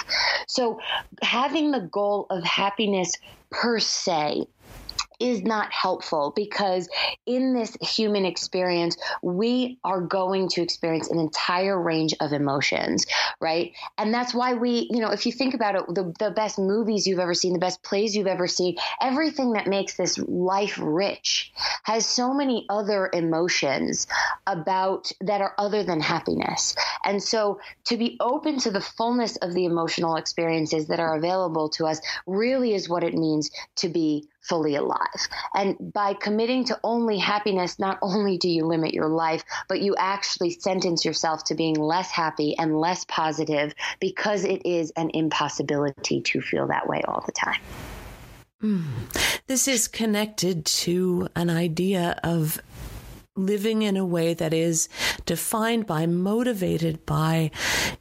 So, 0.49 0.81
having 1.23 1.71
the 1.71 1.81
goal 1.81 2.27
of 2.31 2.43
happiness 2.45 3.13
per 3.51 3.79
se 3.79 4.47
is 5.21 5.43
not 5.43 5.73
helpful 5.73 6.33
because 6.35 6.89
in 7.27 7.55
this 7.55 7.77
human 7.81 8.25
experience, 8.25 8.97
we 9.23 9.79
are 9.85 10.01
going 10.01 10.49
to 10.49 10.63
experience 10.63 11.11
an 11.11 11.19
entire 11.19 11.81
range 11.81 12.15
of 12.21 12.33
emotions, 12.33 13.07
right? 13.41 13.73
And 13.97 14.13
that's 14.13 14.35
why 14.35 14.55
we, 14.55 14.89
you 14.91 15.01
know, 15.01 15.11
if 15.11 15.27
you 15.27 15.33
think 15.33 15.55
about 15.55 15.75
it, 15.75 15.83
the, 15.89 16.15
the 16.19 16.31
best 16.31 16.59
movies 16.59 17.07
you've 17.07 17.19
ever 17.19 17.35
seen, 17.35 17.53
the 17.53 17.59
best 17.59 17.83
plays 17.83 18.17
you've 18.17 18.27
ever 18.27 18.47
seen, 18.47 18.77
everything 19.01 19.53
that 19.53 19.67
makes 19.67 19.97
this 19.97 20.19
life 20.19 20.79
rich 20.81 21.53
has 21.83 22.07
so 22.07 22.33
many 22.33 22.67
other 22.69 23.11
emotions 23.13 24.07
about 24.47 25.11
that 25.21 25.41
are 25.41 25.55
other 25.59 25.83
than 25.83 26.01
happiness. 26.01 26.77
And 27.05 27.23
so 27.23 27.61
to 27.85 27.97
be 27.97 28.17
open 28.21 28.59
to 28.61 28.71
the 28.71 28.81
fullness 28.81 29.37
of 29.37 29.55
the 29.55 29.65
emotional 29.65 30.17
experiences 30.17 30.89
that 30.89 31.01
are 31.01 31.17
available 31.17 31.69
to 31.71 31.87
us 31.87 32.01
really 32.27 32.75
is 32.75 32.89
what 32.89 33.05
it 33.05 33.15
means 33.15 33.51
to 33.77 33.89
be 33.89 34.29
fully 34.41 34.77
alive. 34.77 35.29
And 35.55 35.93
by 35.93 36.15
committing 36.15 36.65
to 36.65 36.79
only 36.83 37.19
happiness, 37.19 37.79
not 37.79 37.99
only 38.03 38.39
do 38.39 38.49
you 38.49 38.67
limit 38.67 38.95
your 38.95 39.09
life, 39.09 39.45
but 39.69 39.81
you 39.81 39.95
actually 39.99 40.51
sentence 40.51 41.05
yourself 41.05 41.45
to 41.45 41.55
being 41.55 41.75
less 41.75 42.11
happy 42.11 42.57
and 42.59 42.79
less 42.79 43.05
positive 43.05 43.75
because 44.01 44.45
it 44.45 44.65
is 44.65 44.93
an 44.97 45.11
impossibility 45.15 46.21
to 46.23 46.41
feel 46.41 46.69
that 46.69 46.89
way 46.89 47.03
all 47.07 47.23
the 47.27 47.33
time. 47.33 47.61
Mm. 48.63 48.85
This 49.47 49.69
is 49.69 49.87
connected 49.87 50.65
to 50.67 51.29
an 51.37 51.49
idea 51.49 52.19
of 52.25 52.61
living 53.39 53.83
in 53.83 53.97
a 53.97 54.05
way 54.05 54.35
that 54.35 54.53
is 54.53 54.89
defined 55.25 55.87
by, 55.87 56.07
motivated 56.07 57.07
by 57.07 57.51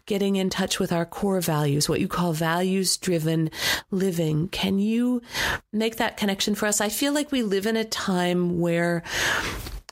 getting 0.05 0.35
in 0.35 0.49
touch 0.49 0.79
with 0.79 0.91
our 0.91 1.05
core 1.05 1.39
values, 1.39 1.87
what 1.87 2.01
you 2.01 2.07
call 2.07 2.33
values 2.33 2.97
driven 2.97 3.49
living. 3.91 4.49
Can 4.49 4.79
you 4.79 5.21
make 5.71 5.97
that 5.97 6.17
connection 6.17 6.55
for 6.55 6.65
us? 6.65 6.81
I 6.81 6.89
feel 6.89 7.13
like 7.13 7.31
we 7.31 7.43
live 7.43 7.65
in 7.65 7.77
a 7.77 7.85
time 7.85 8.59
where 8.59 9.03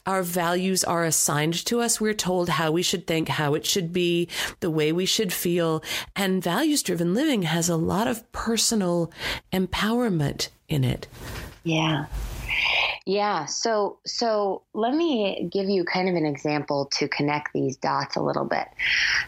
our 0.06 0.22
values 0.22 0.84
are 0.84 1.04
assigned 1.04 1.66
to 1.66 1.82
us. 1.82 2.00
We're 2.00 2.14
told 2.14 2.50
how 2.50 2.72
we 2.72 2.84
should 2.84 3.08
think, 3.08 3.28
how 3.28 3.56
it 3.56 3.66
should 3.66 3.92
be, 3.92 4.30
the 4.60 4.70
way 4.70 4.92
we 4.92 5.06
should 5.06 5.34
feel. 5.34 5.84
And 6.16 6.44
values 6.44 6.84
driven 6.84 7.14
living 7.14 7.44
has 7.44 7.70
a 7.70 7.76
lot 7.76 8.08
of 8.08 8.32
personal 8.32 9.12
empowerment 9.52 10.50
in 10.68 10.84
it. 10.84 11.08
Yeah. 11.64 12.06
Yeah, 13.08 13.46
so 13.46 14.00
so 14.06 14.64
let 14.74 14.96
me 14.96 15.48
give 15.52 15.70
you 15.70 15.86
kind 15.86 16.10
of 16.10 16.16
an 16.16 16.26
example 16.26 16.90
to 16.94 17.08
connect 17.08 17.54
these 17.54 17.78
dots 17.78 18.16
a 18.16 18.22
little 18.22 18.46
bit. 18.46 18.68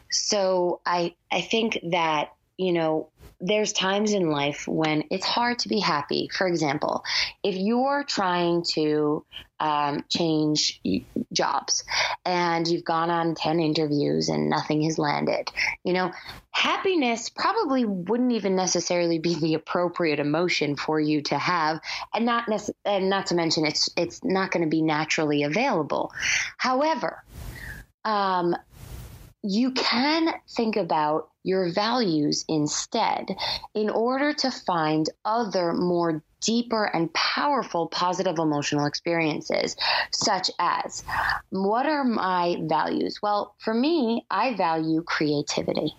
So 0.09 0.81
I 0.85 1.13
I 1.31 1.41
think 1.41 1.77
that, 1.91 2.29
you 2.57 2.73
know, 2.73 3.09
there's 3.39 3.71
times 3.71 4.13
in 4.13 4.31
life 4.31 4.67
when 4.67 5.03
it's 5.11 5.25
hard 5.25 5.59
to 5.59 5.69
be 5.69 5.79
happy. 5.79 6.27
For 6.33 6.47
example, 6.47 7.03
if 7.43 7.55
you're 7.55 8.03
trying 8.03 8.63
to 8.73 9.23
um, 9.59 10.03
change 10.09 10.81
jobs 11.31 11.83
and 12.25 12.67
you've 12.67 12.83
gone 12.83 13.11
on 13.11 13.35
10 13.35 13.59
interviews 13.59 14.29
and 14.29 14.49
nothing 14.49 14.81
has 14.83 14.97
landed, 14.97 15.51
you 15.83 15.93
know, 15.93 16.11
happiness 16.49 17.29
probably 17.29 17.85
wouldn't 17.85 18.31
even 18.31 18.55
necessarily 18.55 19.19
be 19.19 19.35
the 19.35 19.53
appropriate 19.53 20.19
emotion 20.19 20.75
for 20.75 20.99
you 20.99 21.21
to 21.21 21.37
have 21.37 21.79
and 22.15 22.25
not 22.25 22.49
nec- 22.49 22.75
and 22.85 23.07
not 23.07 23.27
to 23.27 23.35
mention 23.35 23.67
it's 23.67 23.89
it's 23.95 24.23
not 24.23 24.49
going 24.49 24.63
to 24.63 24.69
be 24.69 24.81
naturally 24.81 25.43
available. 25.43 26.11
However, 26.57 27.23
um, 28.03 28.55
you 29.43 29.71
can 29.71 30.33
think 30.55 30.75
about 30.75 31.29
your 31.43 31.71
values 31.71 32.43
instead 32.47 33.27
in 33.73 33.89
order 33.89 34.33
to 34.33 34.51
find 34.51 35.09
other 35.23 35.73
more 35.73 36.23
deeper 36.47 36.85
and 36.85 37.13
powerful 37.13 37.87
positive 37.87 38.39
emotional 38.39 38.85
experiences, 38.85 39.75
such 40.11 40.49
as 40.59 41.03
what 41.49 41.85
are 41.85 42.05
my 42.05 42.55
values? 42.61 43.19
Well, 43.21 43.53
for 43.59 43.73
me, 43.73 44.25
I 44.31 44.55
value 44.55 45.03
creativity. 45.03 45.93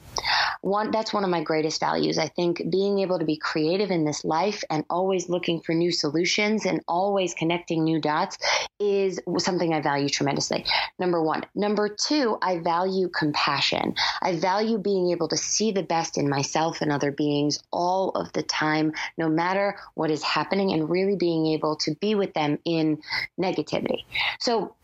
One 0.62 0.90
that's 0.90 1.12
one 1.12 1.22
of 1.22 1.30
my 1.30 1.42
greatest 1.42 1.80
values. 1.80 2.18
I 2.18 2.28
think 2.28 2.62
being 2.70 2.98
able 3.00 3.18
to 3.18 3.26
be 3.26 3.36
creative 3.36 3.90
in 3.90 4.04
this 4.04 4.24
life 4.24 4.64
and 4.70 4.84
always 4.88 5.28
looking 5.28 5.60
for 5.60 5.74
new 5.74 5.92
solutions 5.92 6.64
and 6.64 6.80
always 6.88 7.34
connecting 7.34 7.84
new 7.84 8.00
dots 8.00 8.38
is 8.80 9.20
something 9.36 9.74
I 9.74 9.82
value 9.82 10.08
tremendously. 10.08 10.64
Number 10.98 11.22
1. 11.22 11.44
Number 11.54 11.90
2, 11.90 12.38
I 12.40 12.58
value 12.58 13.10
compassion. 13.10 13.94
I 14.22 14.36
value 14.36 14.78
being 14.78 15.10
able 15.10 15.28
to 15.28 15.36
see 15.36 15.72
the 15.72 15.82
best 15.82 16.16
in 16.16 16.28
myself 16.28 16.80
and 16.80 16.90
other 16.90 17.12
beings 17.12 17.62
all 17.70 18.10
of 18.10 18.32
the 18.32 18.42
time 18.42 18.94
no 19.18 19.28
matter 19.28 19.76
what 19.94 20.10
is 20.10 20.22
happening 20.22 20.37
and 20.72 20.88
really 20.88 21.16
being 21.16 21.46
able 21.46 21.76
to 21.76 21.94
be 21.96 22.14
with 22.14 22.34
them 22.34 22.58
in 22.64 23.00
negativity. 23.40 24.04
So 24.40 24.74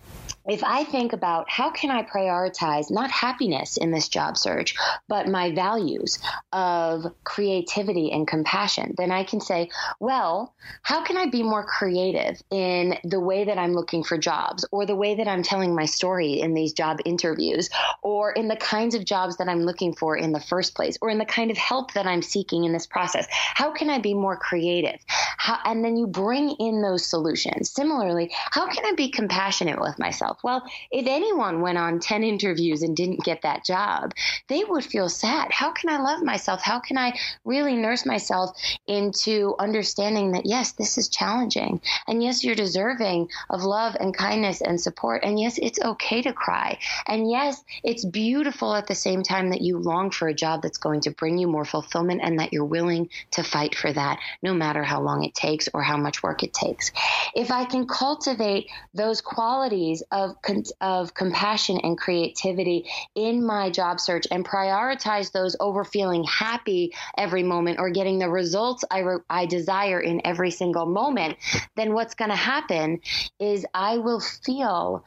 if 0.46 0.62
I 0.62 0.84
think 0.84 1.12
about 1.12 1.48
how 1.48 1.70
can 1.70 1.90
I 1.90 2.02
prioritize 2.02 2.90
not 2.90 3.10
happiness 3.10 3.76
in 3.76 3.90
this 3.90 4.08
job 4.08 4.36
search, 4.36 4.74
but 5.08 5.28
my 5.28 5.52
values 5.52 6.18
of 6.52 7.06
creativity 7.24 8.12
and 8.12 8.28
compassion, 8.28 8.94
then 8.96 9.10
I 9.10 9.24
can 9.24 9.40
say, 9.40 9.70
well, 10.00 10.54
how 10.82 11.02
can 11.02 11.16
I 11.16 11.26
be 11.26 11.42
more 11.42 11.64
creative 11.64 12.42
in 12.50 12.98
the 13.04 13.20
way 13.20 13.44
that 13.44 13.58
I'm 13.58 13.72
looking 13.72 14.04
for 14.04 14.18
jobs 14.18 14.66
or 14.70 14.84
the 14.84 14.94
way 14.94 15.14
that 15.16 15.28
I'm 15.28 15.42
telling 15.42 15.74
my 15.74 15.86
story 15.86 16.40
in 16.40 16.52
these 16.52 16.74
job 16.74 16.98
interviews 17.04 17.70
or 18.02 18.32
in 18.32 18.48
the 18.48 18.56
kinds 18.56 18.94
of 18.94 19.04
jobs 19.04 19.38
that 19.38 19.48
I'm 19.48 19.62
looking 19.62 19.94
for 19.94 20.16
in 20.16 20.32
the 20.32 20.40
first 20.40 20.74
place 20.74 20.98
or 21.00 21.08
in 21.08 21.18
the 21.18 21.24
kind 21.24 21.50
of 21.50 21.56
help 21.56 21.94
that 21.94 22.06
I'm 22.06 22.22
seeking 22.22 22.64
in 22.64 22.72
this 22.72 22.86
process? 22.86 23.26
How 23.30 23.72
can 23.72 23.88
I 23.88 23.98
be 23.98 24.12
more 24.12 24.36
creative? 24.36 25.00
How, 25.38 25.58
and 25.64 25.84
then 25.84 25.96
you 25.96 26.06
bring 26.06 26.50
in 26.58 26.82
those 26.82 27.06
solutions. 27.06 27.70
Similarly, 27.70 28.30
how 28.32 28.66
can 28.66 28.84
I 28.84 28.92
be 28.94 29.10
compassionate 29.10 29.80
with 29.80 29.98
myself? 29.98 30.33
Myself. 30.34 30.44
Well, 30.44 30.70
if 30.90 31.06
anyone 31.06 31.60
went 31.60 31.78
on 31.78 32.00
10 32.00 32.22
interviews 32.22 32.82
and 32.82 32.96
didn't 32.96 33.24
get 33.24 33.42
that 33.42 33.64
job, 33.64 34.12
they 34.48 34.64
would 34.64 34.84
feel 34.84 35.08
sad. 35.08 35.48
How 35.50 35.72
can 35.72 35.90
I 35.90 35.98
love 35.98 36.22
myself? 36.22 36.62
How 36.62 36.80
can 36.80 36.98
I 36.98 37.18
really 37.44 37.76
nurse 37.76 38.06
myself 38.06 38.56
into 38.86 39.54
understanding 39.58 40.32
that, 40.32 40.46
yes, 40.46 40.72
this 40.72 40.98
is 40.98 41.08
challenging. 41.08 41.80
And 42.06 42.22
yes, 42.22 42.44
you're 42.44 42.54
deserving 42.54 43.28
of 43.50 43.62
love 43.62 43.96
and 43.98 44.16
kindness 44.16 44.60
and 44.60 44.80
support. 44.80 45.24
And 45.24 45.38
yes, 45.38 45.58
it's 45.60 45.78
okay 45.80 46.22
to 46.22 46.32
cry. 46.32 46.78
And 47.06 47.30
yes, 47.30 47.62
it's 47.82 48.04
beautiful 48.04 48.74
at 48.74 48.86
the 48.86 48.94
same 48.94 49.22
time 49.22 49.50
that 49.50 49.60
you 49.60 49.78
long 49.78 50.10
for 50.10 50.28
a 50.28 50.34
job 50.34 50.62
that's 50.62 50.78
going 50.78 51.00
to 51.02 51.10
bring 51.10 51.38
you 51.38 51.48
more 51.48 51.64
fulfillment 51.64 52.20
and 52.22 52.38
that 52.40 52.52
you're 52.52 52.64
willing 52.64 53.08
to 53.32 53.42
fight 53.42 53.74
for 53.74 53.92
that, 53.92 54.18
no 54.42 54.54
matter 54.54 54.82
how 54.82 55.00
long 55.00 55.24
it 55.24 55.34
takes 55.34 55.68
or 55.74 55.82
how 55.82 55.96
much 55.96 56.22
work 56.22 56.42
it 56.42 56.52
takes. 56.52 56.92
If 57.34 57.50
I 57.50 57.64
can 57.64 57.86
cultivate 57.86 58.68
those 58.92 59.20
qualities 59.20 60.02
of 60.10 60.23
of 60.24 60.36
of 60.80 61.14
compassion 61.14 61.78
and 61.82 61.98
creativity 61.98 62.86
in 63.14 63.44
my 63.44 63.70
job 63.70 64.00
search 64.00 64.26
and 64.30 64.44
prioritize 64.44 65.32
those 65.32 65.56
over 65.60 65.84
feeling 65.84 66.24
happy 66.24 66.92
every 67.16 67.42
moment 67.42 67.78
or 67.78 67.90
getting 67.90 68.18
the 68.18 68.28
results 68.28 68.84
I 68.90 69.00
re- 69.00 69.18
I 69.28 69.46
desire 69.46 70.00
in 70.00 70.22
every 70.24 70.50
single 70.50 70.86
moment, 70.86 71.36
then 71.76 71.92
what's 71.92 72.14
going 72.14 72.30
to 72.30 72.36
happen 72.36 73.00
is 73.38 73.66
I 73.74 73.98
will 73.98 74.20
feel 74.20 75.04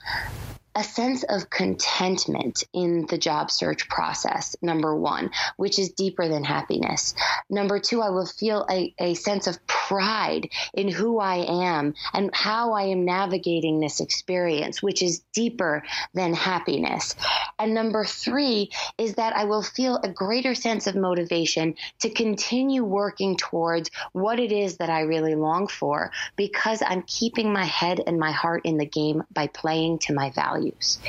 a 0.77 0.84
sense 0.84 1.23
of 1.23 1.49
contentment 1.49 2.63
in 2.71 3.08
the 3.08 3.17
job 3.17 3.49
search 3.49 3.89
process, 3.89 4.56
number 4.62 4.95
one, 4.95 5.32
which 5.56 5.80
is 5.80 5.89
deeper 5.89 6.27
than 6.27 6.43
happiness. 6.43 7.15
Number 7.49 7.80
two, 7.80 8.03
I 8.03 8.12
will 8.12 8.27
feel 8.27 8.63
a, 8.69 8.93
a 8.99 9.15
sense 9.15 9.47
of 9.47 9.58
pride 9.88 10.50
in 10.73 10.89
who 10.89 11.19
I 11.19 11.38
am 11.71 11.93
and 12.13 12.30
how 12.34 12.73
I 12.73 12.84
am 12.84 13.06
navigating 13.06 13.80
this 13.80 14.00
experience, 14.00 14.84
which 14.84 15.02
is 15.02 15.21
deeper 15.34 15.84
than 16.13 16.34
happiness. 16.34 17.15
And 17.58 17.73
number 17.73 18.04
three 18.04 18.71
is 18.97 19.15
that 19.15 19.36
I 19.36 19.45
will 19.45 19.63
feel 19.63 19.97
a 19.97 20.10
greater 20.10 20.56
sense 20.56 20.88
of 20.88 20.95
motivation 20.95 21.76
to 22.00 22.10
continue 22.10 22.84
working 22.84 23.38
towards 23.38 23.89
what 24.12 24.39
it 24.39 24.52
is 24.52 24.78
that 24.78 24.89
I 24.89 25.02
really 25.02 25.36
long 25.36 25.67
for 25.67 26.12
because 26.36 26.84
I'm 26.86 27.04
keeping 27.04 27.54
my 27.54 27.65
head 27.65 28.02
and 28.06 28.19
my 28.19 28.32
heart 28.32 28.62
in 28.65 28.78
the 28.78 28.86
game 28.86 29.23
by 29.32 29.47
playing 29.47 30.00
to 30.00 30.13
my 30.13 30.32
values. 30.32 31.00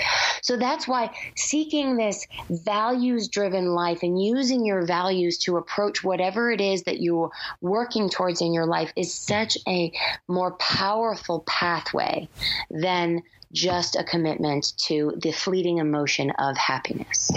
So 0.43 0.57
that's 0.57 0.87
why 0.87 1.11
seeking 1.35 1.97
this 1.97 2.27
values 2.49 3.29
driven 3.29 3.75
life 3.75 4.03
and 4.03 4.23
using 4.23 4.65
your 4.65 4.87
values 4.87 5.39
to 5.39 5.57
approach 5.57 6.05
whatever 6.05 6.51
it 6.51 6.61
is 6.61 6.85
that 6.85 7.01
you're 7.01 7.31
working 7.61 8.09
towards 8.09 8.41
in 8.41 8.53
your 8.53 8.67
life 8.69 8.93
is 8.97 9.13
such 9.13 9.59
a 9.67 9.93
more 10.29 10.53
powerful 10.53 11.41
pathway 11.41 12.29
than 12.71 13.23
just 13.53 13.97
a 13.97 14.05
commitment 14.05 14.73
to 14.77 15.15
the 15.23 15.33
fleeting 15.33 15.79
emotion 15.79 16.31
of 16.33 16.57
happiness. 16.57 17.31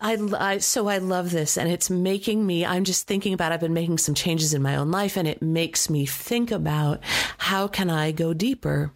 I, 0.00 0.16
I, 0.38 0.58
so 0.58 0.88
I 0.88 0.98
love 0.98 1.30
this 1.30 1.58
and 1.58 1.70
it's 1.70 1.90
making 1.90 2.46
me 2.46 2.64
I'm 2.64 2.84
just 2.84 3.06
thinking 3.06 3.34
about 3.34 3.52
I've 3.52 3.60
been 3.60 3.74
making 3.74 3.98
some 3.98 4.14
changes 4.14 4.54
in 4.54 4.62
my 4.62 4.76
own 4.76 4.90
life 4.90 5.16
and 5.16 5.28
it 5.28 5.42
makes 5.42 5.90
me 5.90 6.06
think 6.06 6.50
about 6.50 7.00
how 7.36 7.68
can 7.68 7.90
I 7.90 8.10
go 8.10 8.32
deeper 8.32 8.92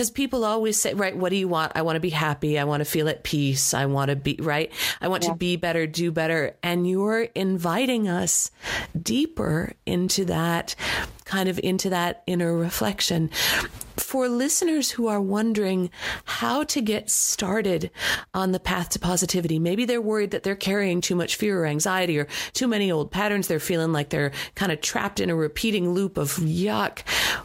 because 0.00 0.10
people 0.10 0.46
always 0.46 0.80
say 0.80 0.94
right 0.94 1.14
what 1.14 1.28
do 1.28 1.36
you 1.36 1.46
want 1.46 1.72
I 1.74 1.82
want 1.82 1.96
to 1.96 2.00
be 2.00 2.08
happy 2.08 2.58
I 2.58 2.64
want 2.64 2.80
to 2.80 2.86
feel 2.86 3.06
at 3.06 3.22
peace 3.22 3.74
I 3.74 3.84
want 3.84 4.08
to 4.08 4.16
be 4.16 4.38
right 4.40 4.72
I 4.98 5.08
want 5.08 5.24
yeah. 5.24 5.32
to 5.32 5.36
be 5.36 5.56
better 5.56 5.86
do 5.86 6.10
better 6.10 6.56
and 6.62 6.88
you're 6.88 7.24
inviting 7.34 8.08
us 8.08 8.50
deeper 8.98 9.74
into 9.84 10.24
that 10.24 10.74
kind 11.26 11.50
of 11.50 11.60
into 11.62 11.90
that 11.90 12.22
inner 12.26 12.56
reflection 12.56 13.28
for 13.98 14.26
listeners 14.26 14.90
who 14.90 15.06
are 15.06 15.20
wondering 15.20 15.90
how 16.24 16.64
to 16.64 16.80
get 16.80 17.10
started 17.10 17.90
on 18.32 18.52
the 18.52 18.58
path 18.58 18.88
to 18.88 18.98
positivity, 18.98 19.58
maybe 19.58 19.84
they're 19.84 20.00
worried 20.00 20.30
that 20.30 20.42
they're 20.42 20.56
carrying 20.56 21.02
too 21.02 21.14
much 21.14 21.36
fear 21.36 21.62
or 21.62 21.66
anxiety 21.66 22.18
or 22.18 22.26
too 22.54 22.66
many 22.66 22.90
old 22.90 23.10
patterns. 23.12 23.46
They're 23.46 23.60
feeling 23.60 23.92
like 23.92 24.08
they're 24.08 24.32
kind 24.54 24.72
of 24.72 24.80
trapped 24.80 25.20
in 25.20 25.28
a 25.28 25.34
repeating 25.36 25.92
loop 25.92 26.16
of 26.16 26.30
yuck. 26.36 27.00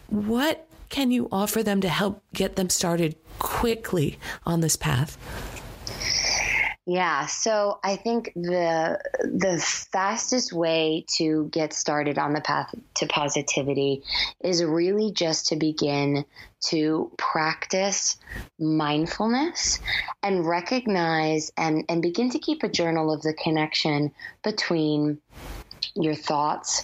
What 0.07 0.67
can 0.89 1.11
you 1.11 1.27
offer 1.31 1.63
them 1.63 1.81
to 1.81 1.89
help 1.89 2.23
get 2.33 2.55
them 2.55 2.69
started 2.69 3.15
quickly 3.39 4.17
on 4.45 4.61
this 4.61 4.75
path? 4.75 5.17
Yeah, 6.87 7.25
so 7.25 7.79
I 7.83 7.95
think 7.95 8.31
the 8.35 8.99
the 9.23 9.57
fastest 9.91 10.53
way 10.53 11.03
to 11.17 11.49
get 11.51 11.73
started 11.73 12.19
on 12.19 12.33
the 12.33 12.41
path 12.41 12.75
to 12.97 13.07
positivity 13.07 14.03
is 14.43 14.63
really 14.63 15.11
just 15.11 15.47
to 15.47 15.55
begin 15.55 16.25
to 16.67 17.11
practice 17.17 18.17
mindfulness 18.59 19.79
and 20.21 20.45
recognize 20.45 21.51
and, 21.57 21.85
and 21.89 22.03
begin 22.03 22.29
to 22.31 22.39
keep 22.39 22.61
a 22.61 22.69
journal 22.69 23.11
of 23.11 23.23
the 23.23 23.33
connection 23.33 24.11
between 24.43 25.19
your 25.95 26.15
thoughts, 26.15 26.83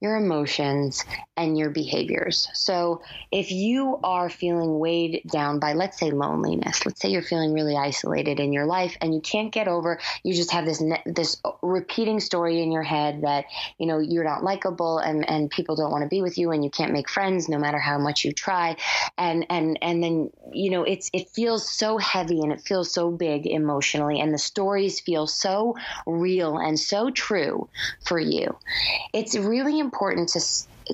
your 0.00 0.16
emotions, 0.16 1.04
and 1.36 1.58
your 1.58 1.70
behaviors. 1.70 2.48
So, 2.54 3.02
if 3.30 3.50
you 3.50 3.98
are 4.02 4.30
feeling 4.30 4.78
weighed 4.78 5.22
down 5.30 5.58
by, 5.58 5.74
let's 5.74 5.98
say, 5.98 6.10
loneliness, 6.10 6.86
let's 6.86 7.00
say 7.00 7.10
you're 7.10 7.22
feeling 7.22 7.52
really 7.52 7.76
isolated 7.76 8.40
in 8.40 8.52
your 8.52 8.64
life 8.66 8.96
and 9.00 9.14
you 9.14 9.20
can't 9.20 9.52
get 9.52 9.68
over, 9.68 9.98
you 10.22 10.34
just 10.34 10.50
have 10.52 10.64
this 10.64 10.82
this 11.04 11.40
repeating 11.62 12.18
story 12.18 12.62
in 12.62 12.72
your 12.72 12.82
head 12.82 13.22
that 13.22 13.44
you 13.78 13.86
know 13.86 13.98
you're 13.98 14.24
not 14.24 14.42
likable 14.42 14.98
and 14.98 15.28
and 15.28 15.50
people 15.50 15.76
don't 15.76 15.90
want 15.90 16.02
to 16.02 16.08
be 16.08 16.22
with 16.22 16.38
you 16.38 16.50
and 16.50 16.64
you 16.64 16.70
can't 16.70 16.92
make 16.92 17.08
friends 17.08 17.48
no 17.48 17.58
matter 17.58 17.78
how 17.78 17.98
much 17.98 18.24
you 18.24 18.32
try, 18.32 18.76
and 19.18 19.46
and 19.50 19.78
and 19.82 20.02
then 20.02 20.30
you 20.52 20.70
know 20.70 20.82
it's 20.82 21.10
it 21.12 21.28
feels 21.28 21.70
so 21.70 21.98
heavy 21.98 22.40
and 22.40 22.52
it 22.52 22.60
feels 22.62 22.90
so 22.90 23.10
big 23.10 23.46
emotionally, 23.46 24.18
and 24.18 24.32
the 24.32 24.38
stories 24.38 24.98
feel 25.00 25.26
so 25.26 25.76
real 26.06 26.56
and 26.56 26.78
so 26.78 27.10
true 27.10 27.68
for 28.04 28.18
you. 28.18 28.56
It's 29.12 29.36
really 29.36 29.78
important 29.78 29.89
to 30.26 30.40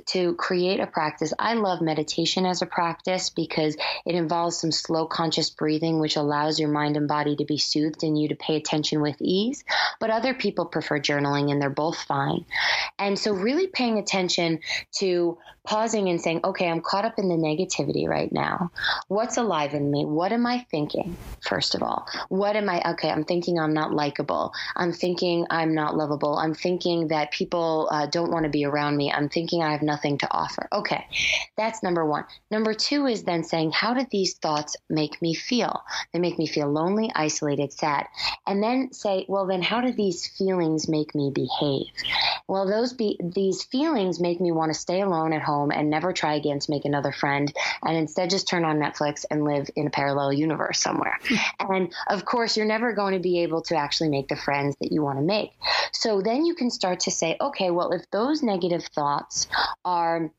to 0.07 0.35
create 0.35 0.81
a 0.81 0.87
practice. 0.87 1.33
I 1.39 1.55
love 1.55 1.81
meditation 1.81 2.47
as 2.47 2.63
a 2.63 2.67
practice 2.67 3.31
because 3.31 3.77
it 4.05 4.15
involves 4.15 4.59
some 4.59 4.73
slow 4.73 5.07
conscious 5.07 5.51
breathing, 5.51 5.99
which 5.99 6.17
allows 6.17 6.61
your 6.61 6.69
mind 6.69 6.97
and 6.97 7.09
body 7.09 7.37
to 7.37 7.45
be 7.45 7.59
soothed 7.59 8.03
and 8.03 8.21
you 8.21 8.29
to 8.29 8.37
pay 8.37 8.57
attention 8.57 9.01
with 9.01 9.17
ease. 9.21 9.65
But 10.01 10.11
other 10.11 10.35
people 10.35 10.67
prefer 10.67 11.01
journaling 11.01 11.51
and 11.51 11.61
they're 11.61 11.71
both 11.71 11.99
fine. 11.99 12.45
And 12.99 13.19
so, 13.19 13.33
really 13.33 13.67
paying 13.67 13.99
attention 13.99 14.61
to 14.99 15.39
pausing 15.67 16.09
and 16.09 16.21
saying, 16.21 16.41
okay, 16.45 16.69
I'm 16.69 16.81
caught 16.81 17.05
up 17.05 17.19
in 17.19 17.29
the 17.29 17.35
negativity 17.35 18.09
right 18.09 18.33
now. 18.33 18.71
What's 19.09 19.37
alive 19.37 19.75
in 19.75 19.91
me? 19.91 20.05
What 20.05 20.33
am 20.33 20.47
I 20.47 20.65
thinking, 20.71 21.19
first 21.41 21.75
of 21.75 21.83
all? 21.83 22.07
What 22.29 22.57
am 22.57 22.69
I, 22.69 22.83
okay, 22.93 23.11
I'm 23.11 23.25
thinking 23.25 23.59
I'm 23.59 23.75
not 23.75 23.93
likable. 23.93 24.53
I'm 24.77 24.93
thinking 24.93 25.47
I'm 25.51 25.75
not 25.75 25.97
lovable. 25.97 26.37
I'm 26.39 26.55
thinking 26.55 27.09
that 27.09 27.33
people 27.33 27.89
uh, 27.91 28.07
don't 28.07 28.31
want 28.31 28.45
to 28.45 28.49
be 28.49 28.65
around 28.65 28.97
me. 28.97 29.13
I'm 29.13 29.29
thinking 29.29 29.63
I 29.63 29.73
have 29.73 29.83
nothing 29.87 30.19
to 30.19 30.31
offer. 30.31 30.69
Okay, 30.73 31.07
that's 31.57 31.83
number 31.83 32.05
one. 32.05 32.25
Number 32.51 32.75
two 32.75 33.07
is 33.07 33.23
then 33.23 33.45
saying, 33.45 33.73
how 33.73 33.95
do 33.95 34.05
these 34.11 34.35
thoughts 34.35 34.77
make 34.91 35.21
me 35.23 35.35
feel? 35.35 35.83
They 36.13 36.19
make 36.19 36.39
me 36.39 36.47
feel 36.47 36.71
lonely, 36.71 37.11
isolated, 37.15 37.73
sad. 37.73 38.07
And 38.47 38.63
then 38.63 38.93
say, 38.93 39.25
well, 39.29 39.47
then 39.47 39.63
how 39.63 39.81
do 39.81 39.93
these 39.93 40.27
feelings 40.27 40.89
make 40.89 41.15
me 41.15 41.31
behave? 41.35 41.87
Well, 42.49 42.67
those 42.67 42.93
be 42.93 43.19
these 43.23 43.65
feelings 43.65 44.21
make 44.21 44.41
me 44.41 44.53
want 44.53 44.73
to 44.73 44.79
stay 44.79 45.01
alone 45.01 45.33
at 45.33 45.43
home 45.43 45.71
and 45.73 45.91
never 45.91 46.13
try 46.13 46.35
again 46.35 46.61
to 46.61 46.71
make 46.71 46.85
another 46.85 47.13
friend, 47.13 47.53
and 47.83 47.97
instead 47.97 48.31
just 48.31 48.49
turn 48.49 48.65
on 48.65 48.79
Netflix 48.79 49.25
and 49.31 49.45
live 49.45 49.69
in 49.75 49.87
a 49.87 49.91
parallel 49.91 50.33
universe 50.33 50.81
somewhere. 50.81 51.19
Hmm. 51.29 51.73
and 51.73 51.95
of 52.09 52.25
course, 52.25 52.57
you're 52.57 52.67
never 52.67 52.93
going 52.93 53.15
to 53.15 53.21
be 53.21 53.43
able 53.43 53.63
to 53.63 53.77
actually 53.77 54.11
make 54.11 54.29
the 54.29 54.37
friends 54.37 54.77
that 54.81 54.93
you 54.93 55.03
want 55.03 55.19
to 55.19 55.25
make. 55.25 55.53
So 55.93 56.21
then 56.21 56.45
you 56.45 56.55
can 56.55 56.71
start 56.71 57.01
to 57.01 57.11
say, 57.11 57.37
okay, 57.41 57.71
well, 57.71 57.93
if 57.93 58.09
those 58.11 58.43
negative 58.43 58.85
thoughts 58.95 59.49
are 59.85 60.31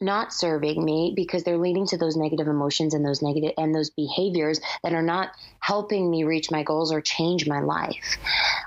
not 0.00 0.32
serving 0.32 0.84
me 0.84 1.12
because 1.16 1.44
they're 1.44 1.58
leading 1.58 1.86
to 1.86 1.96
those 1.96 2.16
negative 2.16 2.48
emotions 2.48 2.94
and 2.94 3.04
those 3.04 3.22
negative 3.22 3.52
and 3.56 3.74
those 3.74 3.90
behaviors 3.90 4.60
that 4.82 4.92
are 4.92 5.02
not 5.02 5.30
helping 5.60 6.10
me 6.10 6.24
reach 6.24 6.50
my 6.50 6.62
goals 6.62 6.92
or 6.92 7.00
change 7.00 7.48
my 7.48 7.60
life. 7.60 8.18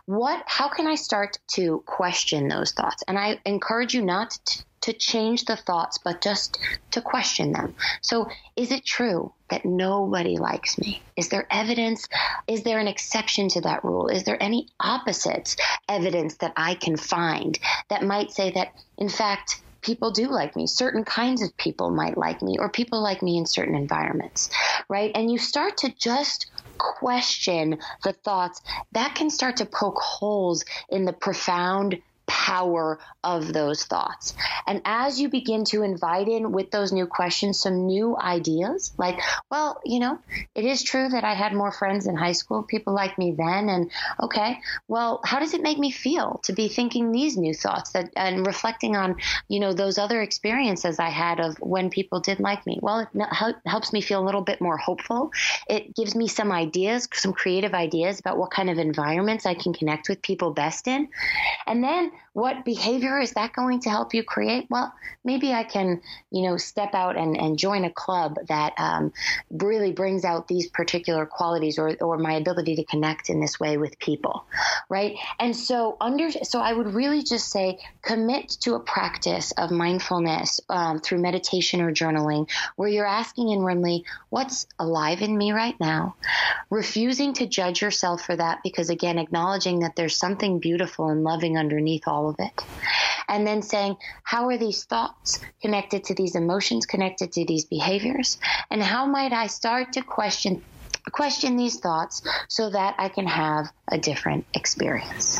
What 0.05 0.43
how 0.45 0.69
can 0.69 0.87
i 0.87 0.95
start 0.95 1.37
to 1.53 1.83
question 1.85 2.47
those 2.47 2.71
thoughts? 2.71 3.03
And 3.07 3.17
i 3.17 3.39
encourage 3.45 3.93
you 3.93 4.01
not 4.01 4.31
to, 4.31 4.63
to 4.81 4.93
change 4.93 5.45
the 5.45 5.57
thoughts 5.57 5.99
but 6.03 6.21
just 6.21 6.59
to 6.91 7.01
question 7.01 7.51
them. 7.51 7.75
So 8.01 8.27
is 8.55 8.71
it 8.71 8.85
true 8.85 9.33
that 9.49 9.65
nobody 9.65 10.37
likes 10.37 10.77
me? 10.77 11.01
Is 11.15 11.29
there 11.29 11.47
evidence? 11.51 12.07
Is 12.47 12.63
there 12.63 12.79
an 12.79 12.87
exception 12.87 13.49
to 13.49 13.61
that 13.61 13.83
rule? 13.83 14.07
Is 14.07 14.23
there 14.23 14.41
any 14.41 14.69
opposite 14.79 15.55
evidence 15.89 16.37
that 16.37 16.53
i 16.55 16.73
can 16.73 16.97
find 16.97 17.59
that 17.89 18.03
might 18.03 18.31
say 18.31 18.51
that 18.51 18.73
in 18.97 19.09
fact 19.09 19.61
people 19.87 20.11
do 20.11 20.27
like 20.27 20.55
me. 20.57 20.67
Certain 20.67 21.05
kinds 21.05 21.41
of 21.41 21.55
people 21.55 21.89
might 21.89 22.17
like 22.17 22.41
me, 22.41 22.57
or 22.59 22.69
people 22.69 23.01
like 23.01 23.23
me 23.23 23.37
in 23.37 23.45
certain 23.45 23.73
environments, 23.73 24.49
right? 24.89 25.11
And 25.15 25.31
you 25.31 25.37
start 25.37 25.77
to 25.77 25.93
just 25.97 26.51
question 26.77 27.79
the 28.03 28.13
thoughts 28.13 28.61
that 28.91 29.15
can 29.15 29.29
start 29.29 29.57
to 29.57 29.65
poke 29.65 29.99
holes 29.99 30.63
in 30.89 31.05
the 31.05 31.13
profound 31.13 31.97
power 32.27 32.99
of 33.23 33.51
those 33.51 33.83
thoughts. 33.85 34.35
And 34.67 34.81
as 34.85 35.19
you 35.19 35.29
begin 35.29 35.63
to 35.65 35.83
invite 35.83 36.27
in 36.27 36.51
with 36.51 36.71
those 36.71 36.91
new 36.91 37.07
questions 37.07 37.59
some 37.59 37.87
new 37.87 38.17
ideas, 38.17 38.93
like, 38.97 39.19
well, 39.49 39.81
you 39.83 39.99
know, 39.99 40.19
it 40.53 40.65
is 40.65 40.83
true 40.83 41.09
that 41.09 41.23
I 41.23 41.33
had 41.33 41.53
more 41.53 41.71
friends 41.71 42.05
in 42.05 42.15
high 42.15 42.33
school, 42.33 42.63
people 42.63 42.93
like 42.93 43.17
me 43.17 43.31
then. 43.31 43.69
And 43.69 43.91
okay, 44.21 44.59
well, 44.87 45.21
how 45.25 45.39
does 45.39 45.53
it 45.53 45.61
make 45.61 45.77
me 45.77 45.91
feel 45.91 46.39
to 46.43 46.53
be 46.53 46.67
thinking 46.67 47.11
these 47.11 47.37
new 47.37 47.53
thoughts 47.53 47.91
that, 47.91 48.11
and 48.15 48.45
reflecting 48.45 48.95
on, 48.95 49.15
you 49.47 49.59
know, 49.59 49.73
those 49.73 49.97
other 49.97 50.21
experiences 50.21 50.99
I 50.99 51.09
had 51.09 51.39
of 51.39 51.57
when 51.57 51.89
people 51.89 52.19
did 52.19 52.39
like 52.39 52.65
me? 52.65 52.79
Well, 52.81 53.07
it 53.13 53.55
helps 53.65 53.93
me 53.93 54.01
feel 54.01 54.21
a 54.21 54.25
little 54.25 54.41
bit 54.41 54.61
more 54.61 54.77
hopeful. 54.77 55.31
It 55.69 55.95
gives 55.95 56.15
me 56.15 56.27
some 56.27 56.51
ideas, 56.51 57.07
some 57.13 57.33
creative 57.33 57.73
ideas 57.73 58.19
about 58.19 58.37
what 58.37 58.51
kind 58.51 58.69
of 58.69 58.77
environments 58.77 59.45
I 59.45 59.53
can 59.53 59.73
connect 59.73 60.09
with 60.09 60.21
people 60.21 60.51
best 60.51 60.87
in. 60.87 61.07
And 61.65 61.83
then 61.83 62.11
what 62.33 62.63
behavior 62.63 63.19
is 63.19 63.31
that 63.33 63.53
going 63.53 63.79
to 63.81 63.89
help 63.89 64.13
you 64.13 64.23
create? 64.23 64.67
Well, 64.69 64.93
maybe 65.23 65.53
I 65.53 65.63
can, 65.63 66.01
you 66.31 66.43
know, 66.43 66.57
step 66.57 66.93
out 66.93 67.17
and, 67.17 67.35
and 67.35 67.57
join 67.57 67.83
a 67.83 67.89
club 67.89 68.35
that 68.47 68.73
um, 68.77 69.11
really 69.49 69.91
brings 69.91 70.23
out 70.23 70.47
these 70.47 70.67
particular 70.67 71.25
qualities 71.25 71.79
or, 71.79 71.95
or 71.99 72.17
my 72.17 72.33
ability 72.33 72.75
to 72.75 72.83
connect 72.85 73.29
in 73.29 73.39
this 73.39 73.59
way 73.59 73.77
with 73.77 73.97
people, 73.99 74.45
right? 74.87 75.15
And 75.39 75.55
so 75.55 75.97
under, 75.99 76.29
so 76.31 76.59
I 76.59 76.73
would 76.73 76.93
really 76.93 77.23
just 77.23 77.49
say 77.49 77.79
commit 78.03 78.49
to 78.61 78.75
a 78.75 78.79
practice 78.79 79.51
of 79.53 79.71
mindfulness 79.71 80.61
um, 80.69 80.99
through 80.99 81.19
meditation 81.19 81.81
or 81.81 81.91
journaling 81.91 82.49
where 82.75 82.89
you're 82.89 83.05
asking 83.05 83.49
inwardly, 83.49 84.05
what's 84.29 84.67
alive 84.79 85.21
in 85.21 85.37
me 85.37 85.51
right 85.51 85.79
now? 85.79 86.15
Refusing 86.69 87.33
to 87.33 87.47
judge 87.47 87.81
yourself 87.81 88.21
for 88.21 88.35
that 88.35 88.59
because 88.63 88.89
again, 88.89 89.17
acknowledging 89.17 89.79
that 89.79 89.95
there's 89.95 90.15
something 90.15 90.59
beautiful 90.59 91.09
and 91.09 91.23
loving 91.23 91.57
underneath 91.57 92.06
all 92.07 92.29
of 92.29 92.35
it. 92.39 92.63
And 93.27 93.45
then 93.45 93.61
saying, 93.61 93.97
how 94.23 94.47
are 94.47 94.57
these 94.57 94.85
thoughts 94.85 95.39
connected 95.61 96.05
to 96.05 96.15
these 96.15 96.35
emotions, 96.35 96.85
connected 96.85 97.33
to 97.33 97.45
these 97.45 97.65
behaviors? 97.65 98.37
And 98.71 98.81
how 98.81 99.05
might 99.05 99.33
I 99.33 99.47
start 99.47 99.93
to 99.93 100.01
question 100.01 100.63
question 101.11 101.57
these 101.57 101.79
thoughts 101.79 102.21
so 102.49 102.69
that 102.69 102.95
I 102.97 103.09
can 103.09 103.27
have 103.27 103.71
a 103.87 103.97
different 103.97 104.45
experience. 104.53 105.39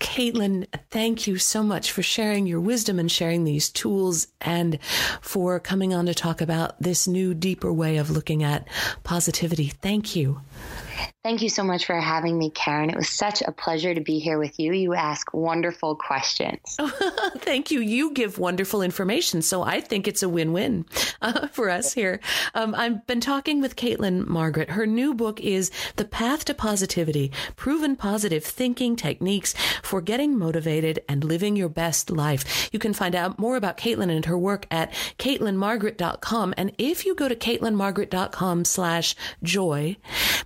Caitlin, 0.00 0.66
thank 0.90 1.26
you 1.26 1.38
so 1.38 1.62
much 1.62 1.92
for 1.92 2.02
sharing 2.02 2.46
your 2.46 2.60
wisdom 2.60 2.98
and 2.98 3.10
sharing 3.10 3.44
these 3.44 3.68
tools 3.68 4.28
and 4.40 4.78
for 5.20 5.60
coming 5.60 5.92
on 5.92 6.06
to 6.06 6.14
talk 6.14 6.40
about 6.40 6.80
this 6.80 7.06
new, 7.06 7.34
deeper 7.34 7.72
way 7.72 7.98
of 7.98 8.10
looking 8.10 8.42
at 8.42 8.66
positivity. 9.04 9.68
Thank 9.68 10.16
you. 10.16 10.40
Thank 11.24 11.42
you 11.42 11.48
so 11.48 11.62
much 11.62 11.86
for 11.86 11.94
having 12.00 12.38
me, 12.38 12.50
Karen. 12.50 12.90
It 12.90 12.96
was 12.96 13.08
such 13.08 13.42
a 13.42 13.52
pleasure 13.52 13.94
to 13.94 14.00
be 14.00 14.18
here 14.18 14.38
with 14.38 14.58
you. 14.58 14.72
You 14.72 14.94
ask 14.94 15.32
wonderful 15.34 15.96
questions. 15.96 16.76
Thank 17.38 17.70
you. 17.70 17.80
You 17.80 18.12
give 18.12 18.38
wonderful 18.38 18.82
information. 18.82 19.42
So 19.42 19.62
I 19.62 19.80
think 19.80 20.08
it's 20.08 20.22
a 20.22 20.28
win 20.28 20.52
win 20.52 20.86
uh, 21.22 21.48
for 21.48 21.68
us 21.68 21.92
here. 21.92 22.20
Um, 22.54 22.74
I've 22.74 23.06
been 23.06 23.20
talking 23.20 23.60
with 23.60 23.76
Caitlin 23.76 24.26
Margaret. 24.26 24.70
Her 24.70 24.86
new 24.86 25.14
book 25.14 25.40
is 25.40 25.70
The 25.96 26.04
Path 26.04 26.44
to 26.46 26.54
Positivity 26.54 27.32
Proven 27.56 27.96
Positive 27.96 28.44
Thinking 28.44 28.96
Techniques 28.96 29.54
for 29.82 30.00
Getting 30.00 30.38
Motivated 30.38 31.00
and 31.08 31.24
Living 31.24 31.56
Your 31.56 31.68
Best 31.68 32.10
Life. 32.10 32.70
You 32.72 32.78
can 32.78 32.94
find 32.94 33.14
out 33.14 33.38
more 33.38 33.56
about 33.56 33.76
Caitlin 33.76 34.10
and 34.10 34.24
her 34.26 34.38
work 34.38 34.66
at 34.70 34.92
caitlinmargaret.com. 35.18 36.54
And 36.56 36.72
if 36.78 37.04
you 37.04 37.14
go 37.14 37.28
to 37.28 37.36
caitlinmargaret.com 37.36 38.64
slash 38.64 39.14
joy, 39.42 39.96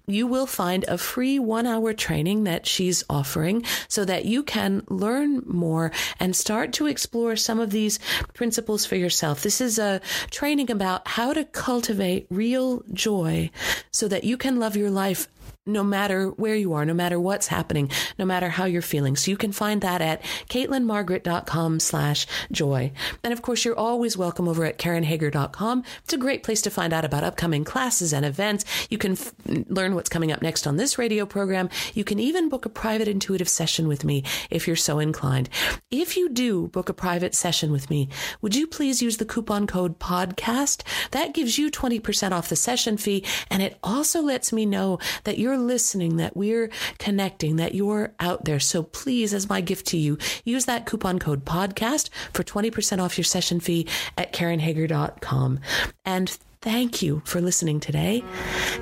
you 0.07 0.27
will 0.43 0.47
find 0.49 0.85
a 0.89 0.99
free 0.99 1.39
one 1.39 1.69
hour 1.69 1.93
training 1.93 2.43
that 2.43 2.67
she's 2.67 3.05
offering 3.09 3.65
so 3.87 4.05
that 4.05 4.25
you 4.25 4.43
can 4.43 4.83
learn 4.89 5.41
more 5.47 5.93
and 6.19 6.35
start 6.35 6.73
to 6.73 6.89
explore 6.89 7.37
some 7.37 7.61
of 7.61 7.71
these 7.71 8.01
principles 8.35 8.85
for 8.85 8.97
yourself. 8.97 9.45
This 9.45 9.61
is 9.61 9.79
a 9.79 10.01
training 10.33 10.69
about 10.69 11.07
how 11.07 11.33
to 11.33 11.45
cultivate 11.45 12.27
real 12.29 12.83
joy 12.93 13.53
so 13.93 14.09
that 14.09 14.25
you 14.25 14.37
can 14.37 14.59
love 14.59 14.75
your 14.75 14.91
life 14.91 15.29
no 15.65 15.85
matter 15.85 16.29
where 16.31 16.57
you 16.57 16.73
are, 16.73 16.85
no 16.85 16.95
matter 16.95 17.21
what's 17.21 17.47
happening, 17.47 17.89
no 18.19 18.25
matter 18.25 18.49
how 18.49 18.65
you're 18.65 18.83
feeling. 18.83 19.15
So 19.15 19.31
you 19.31 19.37
can 19.37 19.53
find 19.53 19.81
that 19.83 20.03
at 20.03 20.23
caitlinmargaret.com 20.49 21.79
slash 21.79 22.27
joy. 22.51 22.91
And 23.23 23.33
of 23.33 23.43
course, 23.43 23.65
you're 23.65 23.79
always 23.79 24.17
welcome 24.17 24.49
over 24.49 24.65
at 24.65 24.79
karenhager.com. 24.79 25.85
It's 26.03 26.13
a 26.13 26.19
great 26.19 26.43
place 26.43 26.63
to 26.63 26.71
find 26.71 26.93
out 26.93 27.05
about 27.05 27.23
upcoming 27.23 27.63
classes 27.63 28.13
and 28.13 28.25
events. 28.25 28.65
You 28.91 28.99
can 28.99 29.13
f- 29.13 29.33
learn 29.47 29.95
what's 29.95 30.09
coming 30.09 30.33
up 30.33 30.43
next 30.43 30.67
on 30.67 30.79
this 30.79 30.99
radio 30.99 31.27
program. 31.27 31.71
You 31.95 32.03
can 32.03 32.19
even 32.19 32.49
book 32.49 32.67
a 32.67 32.69
private 32.69 33.07
intuitive 33.07 33.49
session 33.49 33.87
with 33.87 34.05
me 34.05 34.25
if 34.51 34.67
you're 34.67 34.75
so 34.75 34.99
inclined. 34.99 35.49
If 35.93 36.17
you 36.17 36.29
do 36.29 36.69
book 36.69 36.89
a 36.89 36.95
private 36.95 37.37
session 37.37 37.71
with 37.71 37.89
me, 37.89 38.09
would 38.41 38.57
you 38.57 38.67
please 38.67 39.01
use 39.01 39.19
the 39.19 39.25
coupon 39.25 39.69
code 39.69 40.01
podcast? 40.01 40.83
That 41.13 41.35
gives 41.35 41.57
you 41.57 41.71
20% 41.71 42.33
off 42.33 42.49
the 42.49 42.57
session 42.57 42.97
fee. 42.97 43.25
And 43.49 43.63
it 43.63 43.79
also 43.83 44.23
lets 44.23 44.53
me 44.53 44.67
know 44.67 44.99
that 45.23 45.39
you're 45.39 45.52
you're 45.53 45.61
listening, 45.61 46.17
that 46.17 46.35
we're 46.35 46.71
connecting, 46.99 47.57
that 47.57 47.75
you're 47.75 48.15
out 48.19 48.47
there. 48.47 48.61
So 48.61 48.83
please, 48.83 49.35
as 49.35 49.49
my 49.49 49.61
gift 49.61 49.87
to 49.89 49.99
you, 49.99 50.17
use 50.45 50.65
that 50.65 50.87
coupon 50.87 51.19
code 51.19 51.45
podcast 51.45 52.09
for 52.33 52.43
20% 52.43 53.03
off 53.03 53.19
your 53.19 53.25
session 53.25 53.61
fee 53.61 53.87
at 54.17 54.33
karenhager.com. 54.33 55.61
And 56.05 56.37
Thank 56.63 57.03
you 57.03 57.23
for 57.25 57.41
listening 57.41 57.81
today. 57.81 58.23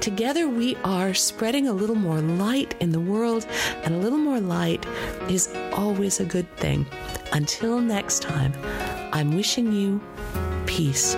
Together 0.03 0.47
we 0.47 0.77
are 0.85 1.15
spreading 1.15 1.67
a 1.67 1.73
little 1.73 1.97
more 1.97 2.21
light 2.21 2.75
in 2.79 2.91
the 2.91 3.01
world, 3.01 3.47
and 3.85 3.95
a 3.95 3.99
little 3.99 4.19
more 4.19 4.39
light 4.39 4.85
is 5.31 5.49
always 5.73 6.21
a 6.21 6.27
good 6.27 6.55
thing. 6.59 6.85
Until 7.33 7.81
next 7.81 8.21
time, 8.21 8.53
I'm 9.15 9.35
wishing 9.35 9.73
you 9.73 9.99
peace. 10.67 11.17